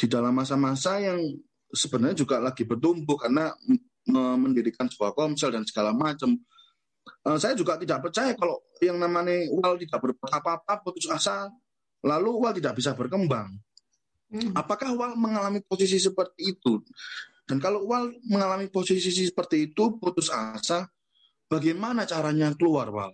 di 0.00 0.06
dalam 0.08 0.32
masa-masa 0.32 0.96
yang 0.96 1.20
sebenarnya 1.68 2.24
juga 2.24 2.40
lagi 2.40 2.64
bertumbuh 2.64 3.20
karena 3.20 3.52
mendirikan 4.40 4.88
sebuah 4.88 5.12
komsel 5.12 5.52
dan 5.52 5.68
segala 5.68 5.92
macam. 5.92 6.40
Eh, 7.20 7.38
saya 7.40 7.52
juga 7.52 7.76
tidak 7.76 8.00
percaya 8.08 8.32
kalau 8.32 8.64
yang 8.80 8.96
namanya 8.96 9.44
Wal 9.52 9.76
tidak 9.76 10.00
berbuat 10.00 10.32
apa-apa, 10.40 10.80
putus 10.80 11.04
asa, 11.12 11.52
lalu 12.00 12.30
Wal 12.40 12.56
tidak 12.56 12.80
bisa 12.80 12.96
berkembang. 12.96 13.60
Hmm. 14.30 14.52
Apakah 14.56 14.94
Wal 14.96 15.18
mengalami 15.20 15.60
posisi 15.60 16.00
seperti 16.00 16.56
itu? 16.56 16.80
Dan 17.50 17.58
kalau 17.58 17.82
Wal 17.82 18.14
mengalami 18.30 18.70
posisi 18.70 19.10
seperti 19.10 19.74
itu, 19.74 19.98
putus 19.98 20.30
asa, 20.30 20.86
bagaimana 21.50 22.06
caranya 22.06 22.54
keluar, 22.54 22.86
Wal? 22.94 23.10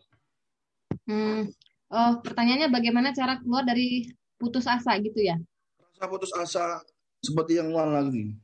Hmm. 1.08 1.48
Oh, 1.88 2.12
pertanyaannya 2.20 2.68
bagaimana 2.68 3.16
cara 3.16 3.40
keluar 3.40 3.64
dari 3.64 4.12
putus 4.36 4.68
asa 4.68 4.92
gitu 5.00 5.24
ya? 5.24 5.40
Rasa 5.80 6.04
putus 6.12 6.28
asa 6.36 6.84
seperti 7.24 7.56
yang 7.56 7.72
Wal 7.72 7.88
lagi. 7.96 8.36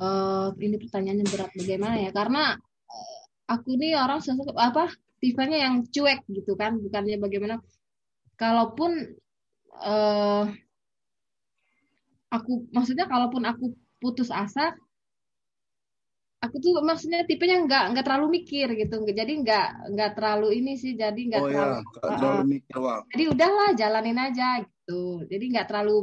Eh, 0.00 0.48
ini 0.64 0.80
pertanyaannya 0.80 1.26
berat 1.28 1.52
bagaimana 1.52 2.00
ya? 2.00 2.10
Karena 2.16 2.56
eh, 2.88 3.20
aku 3.52 3.76
nih 3.76 4.00
orang 4.00 4.24
sosok 4.24 4.56
apa 4.56 4.88
tipenya 5.20 5.68
yang 5.68 5.84
cuek 5.92 6.24
gitu 6.24 6.56
kan, 6.56 6.80
bukannya 6.80 7.20
bagaimana. 7.20 7.60
Kalaupun 8.40 9.12
eh 9.84 10.44
aku 12.30 12.70
maksudnya 12.70 13.10
kalaupun 13.10 13.42
aku 13.44 13.74
putus 14.00 14.30
asa, 14.32 14.72
aku 16.40 16.56
tuh 16.62 16.80
maksudnya 16.80 17.26
tipenya 17.28 17.60
nggak 17.66 17.84
nggak 17.92 18.04
terlalu 18.06 18.40
mikir 18.40 18.72
gitu, 18.78 19.02
jadi 19.04 19.32
nggak 19.44 19.68
nggak 19.92 20.10
terlalu 20.16 20.48
ini 20.62 20.72
sih, 20.78 20.96
jadi 20.96 21.20
nggak 21.20 21.42
Oh 21.42 21.50
terlalu 21.50 21.74
ya, 21.76 21.84
nggak 21.84 22.16
terlalu 22.16 22.44
mikir, 22.48 22.74
Wal. 22.80 23.00
jadi 23.12 23.24
udahlah 23.28 23.68
jalanin 23.76 24.18
aja 24.18 24.48
gitu. 24.64 25.02
Jadi 25.28 25.44
nggak 25.52 25.66
terlalu 25.68 25.96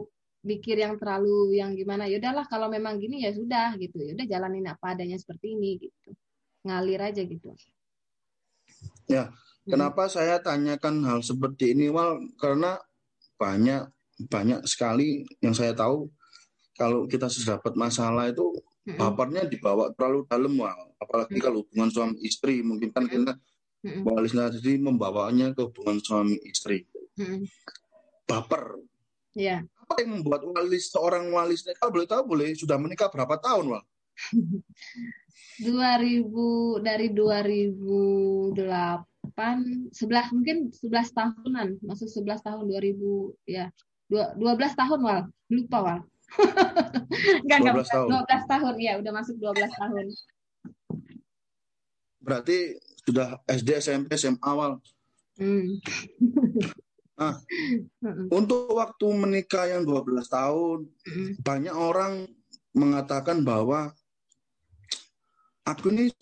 mikir 0.48 0.76
yang 0.80 0.96
terlalu 0.96 1.60
yang 1.60 1.72
gimana. 1.76 2.08
Ya 2.08 2.22
udahlah 2.22 2.46
kalau 2.48 2.72
memang 2.72 3.02
gini 3.02 3.26
ya 3.26 3.36
sudah 3.36 3.76
gitu. 3.82 4.00
Ya 4.00 4.16
udah 4.16 4.28
jalanin 4.30 4.68
apa 4.70 4.96
adanya 4.96 5.18
seperti 5.20 5.58
ini 5.58 5.82
gitu. 5.82 6.16
Ngalir 6.64 7.02
aja 7.04 7.22
gitu. 7.24 7.52
Ya, 9.08 9.32
Kenapa 9.68 10.08
saya 10.08 10.40
tanyakan 10.40 11.04
hal 11.04 11.20
seperti 11.20 11.76
ini, 11.76 11.92
Wal? 11.92 12.24
Karena 12.40 12.80
banyak 13.36 13.92
banyak 14.32 14.64
sekali 14.64 15.28
yang 15.44 15.52
saya 15.52 15.76
tahu 15.76 16.08
kalau 16.78 17.10
kita 17.10 17.26
sudah 17.28 17.58
dapat 17.58 17.74
masalah 17.74 18.30
itu 18.30 18.54
Mm-mm. 18.86 18.96
bapernya 18.96 19.44
dibawa 19.44 19.90
terlalu 19.92 20.24
dalam, 20.30 20.54
Wal. 20.56 20.94
Apalagi 20.96 21.36
Mm. 21.36 21.44
kalau 21.44 21.58
hubungan 21.66 21.90
suami 21.90 22.16
istri, 22.22 22.62
mungkin 22.62 22.94
kan 22.94 23.10
kita. 23.10 23.34
Walisna 24.04 24.50
tadi 24.50 24.78
membawanya 24.78 25.52
ke 25.52 25.62
hubungan 25.66 25.98
suami 26.00 26.38
istri. 26.46 26.86
Mm-mm. 27.18 27.44
Baper. 28.24 28.78
ya 29.34 29.62
Apa 29.86 30.02
yang 30.02 30.20
membuat 30.20 30.42
walis 30.44 30.90
seorang 30.90 31.30
walis 31.30 31.62
kalau 31.78 31.94
boleh 31.94 32.10
tahu 32.10 32.22
boleh 32.28 32.52
sudah 32.54 32.76
menikah 32.76 33.08
berapa 33.08 33.38
tahun, 33.38 33.70
Wal? 33.74 33.84
2000 35.58 36.26
dari 36.82 37.08
2008 37.14 38.54
11 38.54 40.34
mungkin 40.34 40.58
11 40.74 40.90
tahunan 41.14 41.68
masuk 41.82 42.10
11 42.10 42.42
tahun 42.42 42.64
2000 42.66 43.34
ya 43.46 43.70
dua- 44.06 44.34
12 44.38 44.74
tahun 44.74 45.00
Wal 45.02 45.22
lupa 45.50 45.78
Wal 45.82 46.00
enggak 47.44 47.58
enggak 47.64 47.76
12 47.88 47.94
tahun. 47.94 48.10
12 48.28 48.52
tahun 48.52 48.76
ya 48.84 48.94
udah 49.00 49.12
masuk 49.16 49.36
12 49.40 49.80
tahun 49.80 50.06
Berarti 52.20 52.58
sudah 53.08 53.40
SD, 53.48 53.70
SMP, 53.80 54.20
SMA, 54.20 54.52
Wal. 54.52 54.84
hmm. 55.40 55.80
Ah. 57.18 57.34
Mm-mm. 58.06 58.30
Untuk 58.30 58.78
waktu 58.78 59.10
menikah 59.10 59.66
yang 59.66 59.82
12 59.90 60.06
tahun, 60.30 60.86
Mm-mm. 60.86 61.42
banyak 61.42 61.74
orang 61.74 62.30
mengatakan 62.78 63.42
bahwa 63.42 63.90
aku 65.66 65.90
ini 65.90 66.14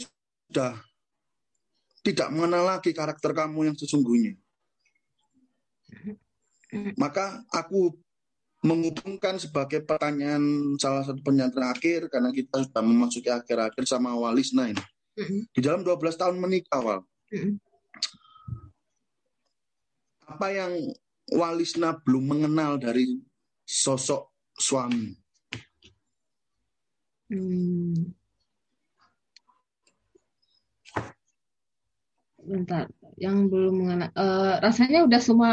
sudah 0.48 0.80
tidak 2.00 2.32
mengenal 2.32 2.80
lagi 2.80 2.96
karakter 2.96 3.36
kamu 3.36 3.68
yang 3.68 3.76
sesungguhnya. 3.76 4.40
Maka 6.96 7.44
aku 7.52 7.92
menghubungkan 8.66 9.38
sebagai 9.38 9.86
pertanyaan 9.86 10.76
salah 10.82 11.06
satu 11.06 11.22
penyanyi 11.22 11.54
terakhir 11.54 12.10
karena 12.10 12.34
kita 12.34 12.66
sudah 12.66 12.82
memasuki 12.82 13.30
akhir-akhir 13.30 13.86
sama 13.86 14.18
Walisna 14.18 14.74
ini. 14.74 14.84
Di 15.54 15.62
dalam 15.62 15.86
12 15.86 16.18
tahun 16.18 16.42
menikah, 16.42 16.82
Wal. 16.82 17.02
Apa 20.26 20.48
yang 20.50 20.74
Walisna 21.30 21.94
belum 22.02 22.26
mengenal 22.26 22.82
dari 22.82 23.22
sosok 23.64 24.34
suami? 24.58 25.14
Hmm. 27.30 28.14
Bentar, 32.46 32.86
yang 33.18 33.50
belum 33.50 33.74
mengenal. 33.74 34.10
eh, 34.14 34.54
rasanya 34.62 35.02
udah 35.10 35.22
semua 35.22 35.52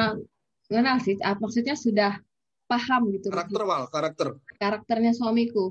mengenal 0.69 0.97
sih. 1.01 1.17
Ah, 1.25 1.37
Maksudnya 1.41 1.73
sudah 1.73 2.21
paham 2.73 3.03
gitu 3.15 3.27
Karakter, 3.35 3.63
Wal, 3.71 3.85
karakter. 3.95 4.29
karakternya 4.63 5.13
suamiku. 5.19 5.65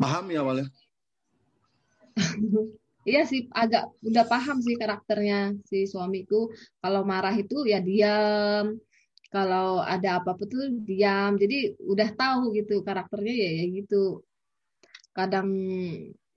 Paham 0.00 0.24
ya, 0.34 0.40
Wal? 0.46 0.58
ya? 0.62 0.66
Iya 3.02 3.26
sih, 3.26 3.40
agak 3.50 3.82
udah 4.08 4.24
paham 4.30 4.56
sih 4.62 4.74
karakternya 4.78 5.58
si 5.66 5.90
suamiku. 5.90 6.46
Kalau 6.82 7.02
marah 7.02 7.34
itu 7.34 7.66
ya 7.72 7.78
diam. 7.88 8.78
Kalau 9.34 9.82
ada 9.82 10.08
apa-apa 10.22 10.44
tuh 10.52 10.62
diam. 10.88 11.34
Jadi 11.42 11.74
udah 11.92 12.08
tahu 12.14 12.54
gitu 12.58 12.74
karakternya 12.86 13.34
ya 13.42 13.50
ya 13.58 13.64
gitu. 13.74 14.22
Kadang 15.18 15.48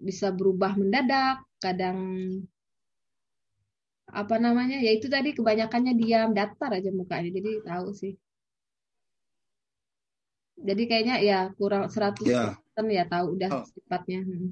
bisa 0.08 0.28
berubah 0.38 0.74
mendadak, 0.82 1.46
kadang 1.62 1.98
apa 4.22 4.36
namanya? 4.46 4.78
Ya 4.86 4.92
itu 4.98 5.08
tadi 5.16 5.30
kebanyakannya 5.38 5.94
diam, 6.02 6.30
datar 6.34 6.72
aja 6.78 6.90
mukanya. 7.00 7.30
Jadi 7.38 7.50
tahu 7.70 7.88
sih. 8.02 8.14
Jadi 10.56 10.84
kayaknya 10.88 11.16
ya 11.20 11.40
kurang 11.60 11.92
100% 11.92 12.32
Ya. 12.32 12.56
ya 12.80 13.04
tahu 13.08 13.36
udah 13.36 13.50
Oh. 13.52 13.66
sifatnya. 13.68 14.24
Hmm. 14.24 14.52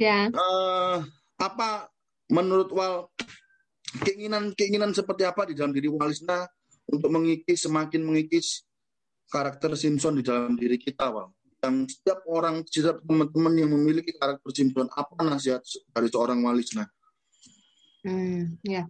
Ya. 0.00 0.32
Eh, 0.32 0.96
apa 1.36 1.92
menurut 2.32 2.72
Wal 2.72 3.06
keinginan-keinginan 4.00 4.94
seperti 4.96 5.26
apa 5.28 5.44
di 5.50 5.54
dalam 5.58 5.74
diri 5.74 5.90
Walisna 5.90 6.46
untuk 6.88 7.10
mengikis 7.12 7.66
semakin 7.68 8.02
mengikis 8.06 8.64
karakter 9.30 9.76
Simpson 9.78 10.18
di 10.18 10.24
dalam 10.26 10.56
diri 10.56 10.80
kita, 10.80 11.10
Wal? 11.10 11.30
Yang 11.60 12.00
setiap 12.00 12.24
orang, 12.26 12.64
setiap 12.64 13.04
teman-teman 13.04 13.52
yang 13.60 13.70
memiliki 13.76 14.16
karakter 14.16 14.50
Simpson, 14.56 14.88
apa 14.90 15.20
nasihat 15.22 15.60
dari 15.92 16.08
seorang 16.08 16.40
Walisna? 16.40 16.88
Hmm, 18.00 18.56
ya. 18.64 18.88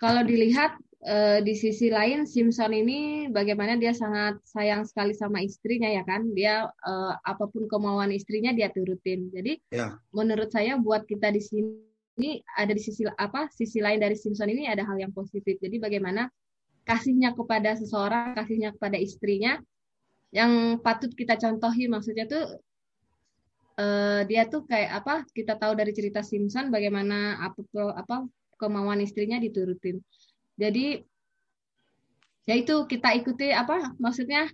Kalau 0.00 0.24
dilihat 0.24 0.80
eh, 1.02 1.38
di 1.42 1.54
sisi 1.58 1.90
lain 1.90 2.22
Simpson 2.26 2.70
ini 2.70 3.26
bagaimana 3.26 3.74
dia 3.74 3.90
sangat 3.90 4.38
sayang 4.46 4.86
sekali 4.86 5.12
sama 5.12 5.42
istrinya 5.42 5.90
ya 5.90 6.02
kan. 6.06 6.30
Dia 6.30 6.66
eh, 6.66 7.14
apa 7.26 7.50
pun 7.50 7.66
kemauan 7.66 8.14
istrinya 8.14 8.54
dia 8.54 8.70
turutin. 8.70 9.30
Jadi 9.34 9.58
Ya. 9.74 9.98
menurut 10.14 10.48
saya 10.54 10.78
buat 10.78 11.02
kita 11.06 11.34
di 11.34 11.42
sini 11.42 12.42
ada 12.54 12.70
di 12.70 12.82
sisi 12.82 13.02
apa? 13.18 13.50
Sisi 13.50 13.82
lain 13.82 13.98
dari 13.98 14.14
Simpson 14.14 14.48
ini 14.50 14.70
ada 14.70 14.86
hal 14.86 14.96
yang 15.00 15.10
positif. 15.10 15.58
Jadi 15.58 15.82
bagaimana 15.82 16.30
kasihnya 16.86 17.34
kepada 17.34 17.74
seseorang, 17.78 18.34
kasihnya 18.34 18.74
kepada 18.74 18.98
istrinya 18.98 19.58
yang 20.32 20.80
patut 20.80 21.12
kita 21.12 21.36
contohi 21.36 21.86
maksudnya 21.92 22.24
tuh 22.24 22.56
eh, 23.78 24.22
dia 24.30 24.46
tuh 24.46 24.62
kayak 24.70 25.02
apa? 25.02 25.14
Kita 25.34 25.58
tahu 25.58 25.74
dari 25.74 25.90
cerita 25.90 26.22
Simpson 26.22 26.70
bagaimana 26.70 27.42
apa 27.42 27.58
apa 27.98 28.28
kemauan 28.60 29.02
istrinya 29.02 29.42
diturutin. 29.42 29.98
Jadi 30.62 31.02
ya 32.46 32.54
itu 32.54 32.86
kita 32.86 33.18
ikuti 33.18 33.50
apa? 33.50 33.98
Maksudnya 33.98 34.46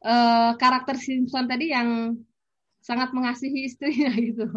eh, 0.00 0.50
karakter 0.56 0.96
Simpson 0.96 1.44
tadi 1.44 1.76
yang 1.76 2.16
sangat 2.80 3.12
mengasihi 3.12 3.68
istrinya 3.68 4.08
gitu. 4.28 4.48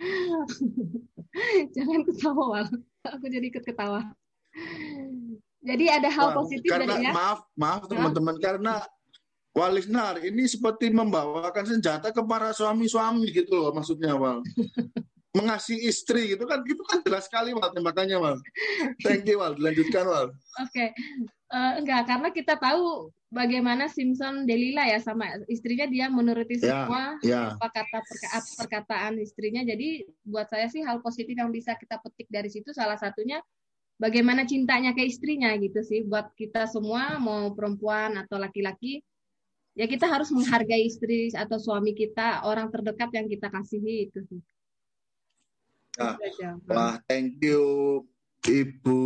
Jangan 1.76 2.00
ketawa, 2.02 2.44
Wal. 2.58 2.66
Aku 3.06 3.26
jadi 3.30 3.46
ikut 3.48 3.64
ketawa. 3.64 4.10
Jadi 5.60 5.84
ada 5.92 6.08
hal 6.10 6.32
Wah, 6.32 6.36
positif 6.42 6.68
karena 6.72 6.98
dari 6.98 7.06
ya. 7.06 7.12
maaf, 7.12 7.40
maaf 7.54 7.82
teman-teman, 7.86 8.36
karena 8.40 8.82
Walisna 9.50 10.14
hari 10.14 10.30
ini 10.30 10.46
seperti 10.46 10.88
membawakan 10.94 11.66
senjata 11.66 12.14
ke 12.14 12.22
para 12.22 12.54
suami-suami 12.54 13.28
gitu 13.30 13.54
loh 13.60 13.70
maksudnya, 13.76 14.16
Wal. 14.16 14.40
Mengasihi 15.30 15.86
istri 15.86 16.34
gitu 16.34 16.42
kan, 16.42 16.66
itu 16.66 16.82
kan 16.82 17.06
jelas 17.06 17.30
sekali, 17.30 17.54
Wal, 17.54 17.70
tembakannya, 17.70 18.18
Wal. 18.18 18.36
Thank 19.06 19.30
you, 19.30 19.38
Wal. 19.38 19.54
Dilanjutkan, 19.54 20.04
Wal. 20.06 20.28
Oke, 20.58 20.90
Eh, 21.50 21.72
enggak 21.82 22.06
karena 22.06 22.30
kita 22.30 22.54
tahu 22.62 23.10
bagaimana 23.26 23.90
Simpson 23.90 24.46
Delila 24.46 24.86
ya 24.86 25.02
sama 25.02 25.34
istrinya 25.50 25.82
dia 25.90 26.06
menuruti 26.06 26.62
Ya, 26.62 26.86
semua 26.86 27.18
ya. 27.26 27.58
apa 27.58 27.66
kata 27.74 27.98
perka- 28.06 28.46
perkataan 28.54 29.18
istrinya. 29.18 29.66
Jadi 29.66 30.06
buat 30.22 30.46
saya 30.46 30.70
sih 30.70 30.78
hal 30.86 31.02
positif 31.02 31.34
yang 31.34 31.50
bisa 31.50 31.74
kita 31.74 31.98
petik 32.06 32.30
dari 32.30 32.46
situ 32.54 32.70
salah 32.70 32.94
satunya 32.94 33.42
bagaimana 33.98 34.46
cintanya 34.46 34.94
ke 34.94 35.02
istrinya 35.02 35.50
gitu 35.58 35.82
sih. 35.82 36.06
Buat 36.06 36.30
kita 36.38 36.70
semua 36.70 37.18
mau 37.18 37.50
perempuan 37.50 38.14
atau 38.14 38.38
laki-laki 38.38 39.02
ya 39.74 39.90
kita 39.90 40.06
harus 40.06 40.30
menghargai 40.30 40.86
istri 40.86 41.34
atau 41.34 41.58
suami 41.58 41.98
kita, 41.98 42.46
orang 42.46 42.70
terdekat 42.70 43.10
yang 43.10 43.26
kita 43.26 43.50
kasihi 43.50 44.06
itu 44.06 44.22
sih. 44.22 44.38
Ya. 45.98 46.14
Itu 46.14 46.22
aja. 46.22 46.48
Wah, 46.70 46.94
thank 47.10 47.42
you 47.42 47.62
Ibu 48.40 48.98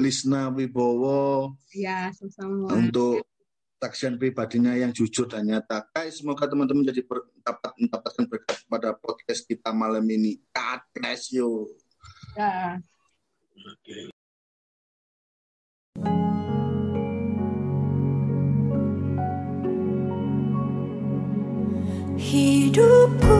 Lisna 0.00 0.48
Wibowo 0.48 1.52
Ya, 1.76 2.08
sama-sama. 2.14 2.72
untuk 2.72 3.20
saksian 3.76 4.16
pribadinya 4.16 4.72
yang 4.72 4.94
jujur 4.94 5.26
dan 5.26 5.44
nyata. 5.44 5.84
Guys, 5.90 6.22
semoga 6.22 6.46
teman-teman 6.46 6.86
jadi 6.86 7.02
ber- 7.02 7.26
dapat 7.42 7.74
mendapatkan 7.76 8.24
berkat 8.30 8.58
pada 8.64 8.94
podcast 8.94 9.42
kita 9.44 9.74
malam 9.74 10.06
ini. 10.06 10.38
God 10.54 10.80
bless 10.94 11.34
you. 11.34 11.66
Ya. 12.38 12.78
Hidupku 22.32 23.38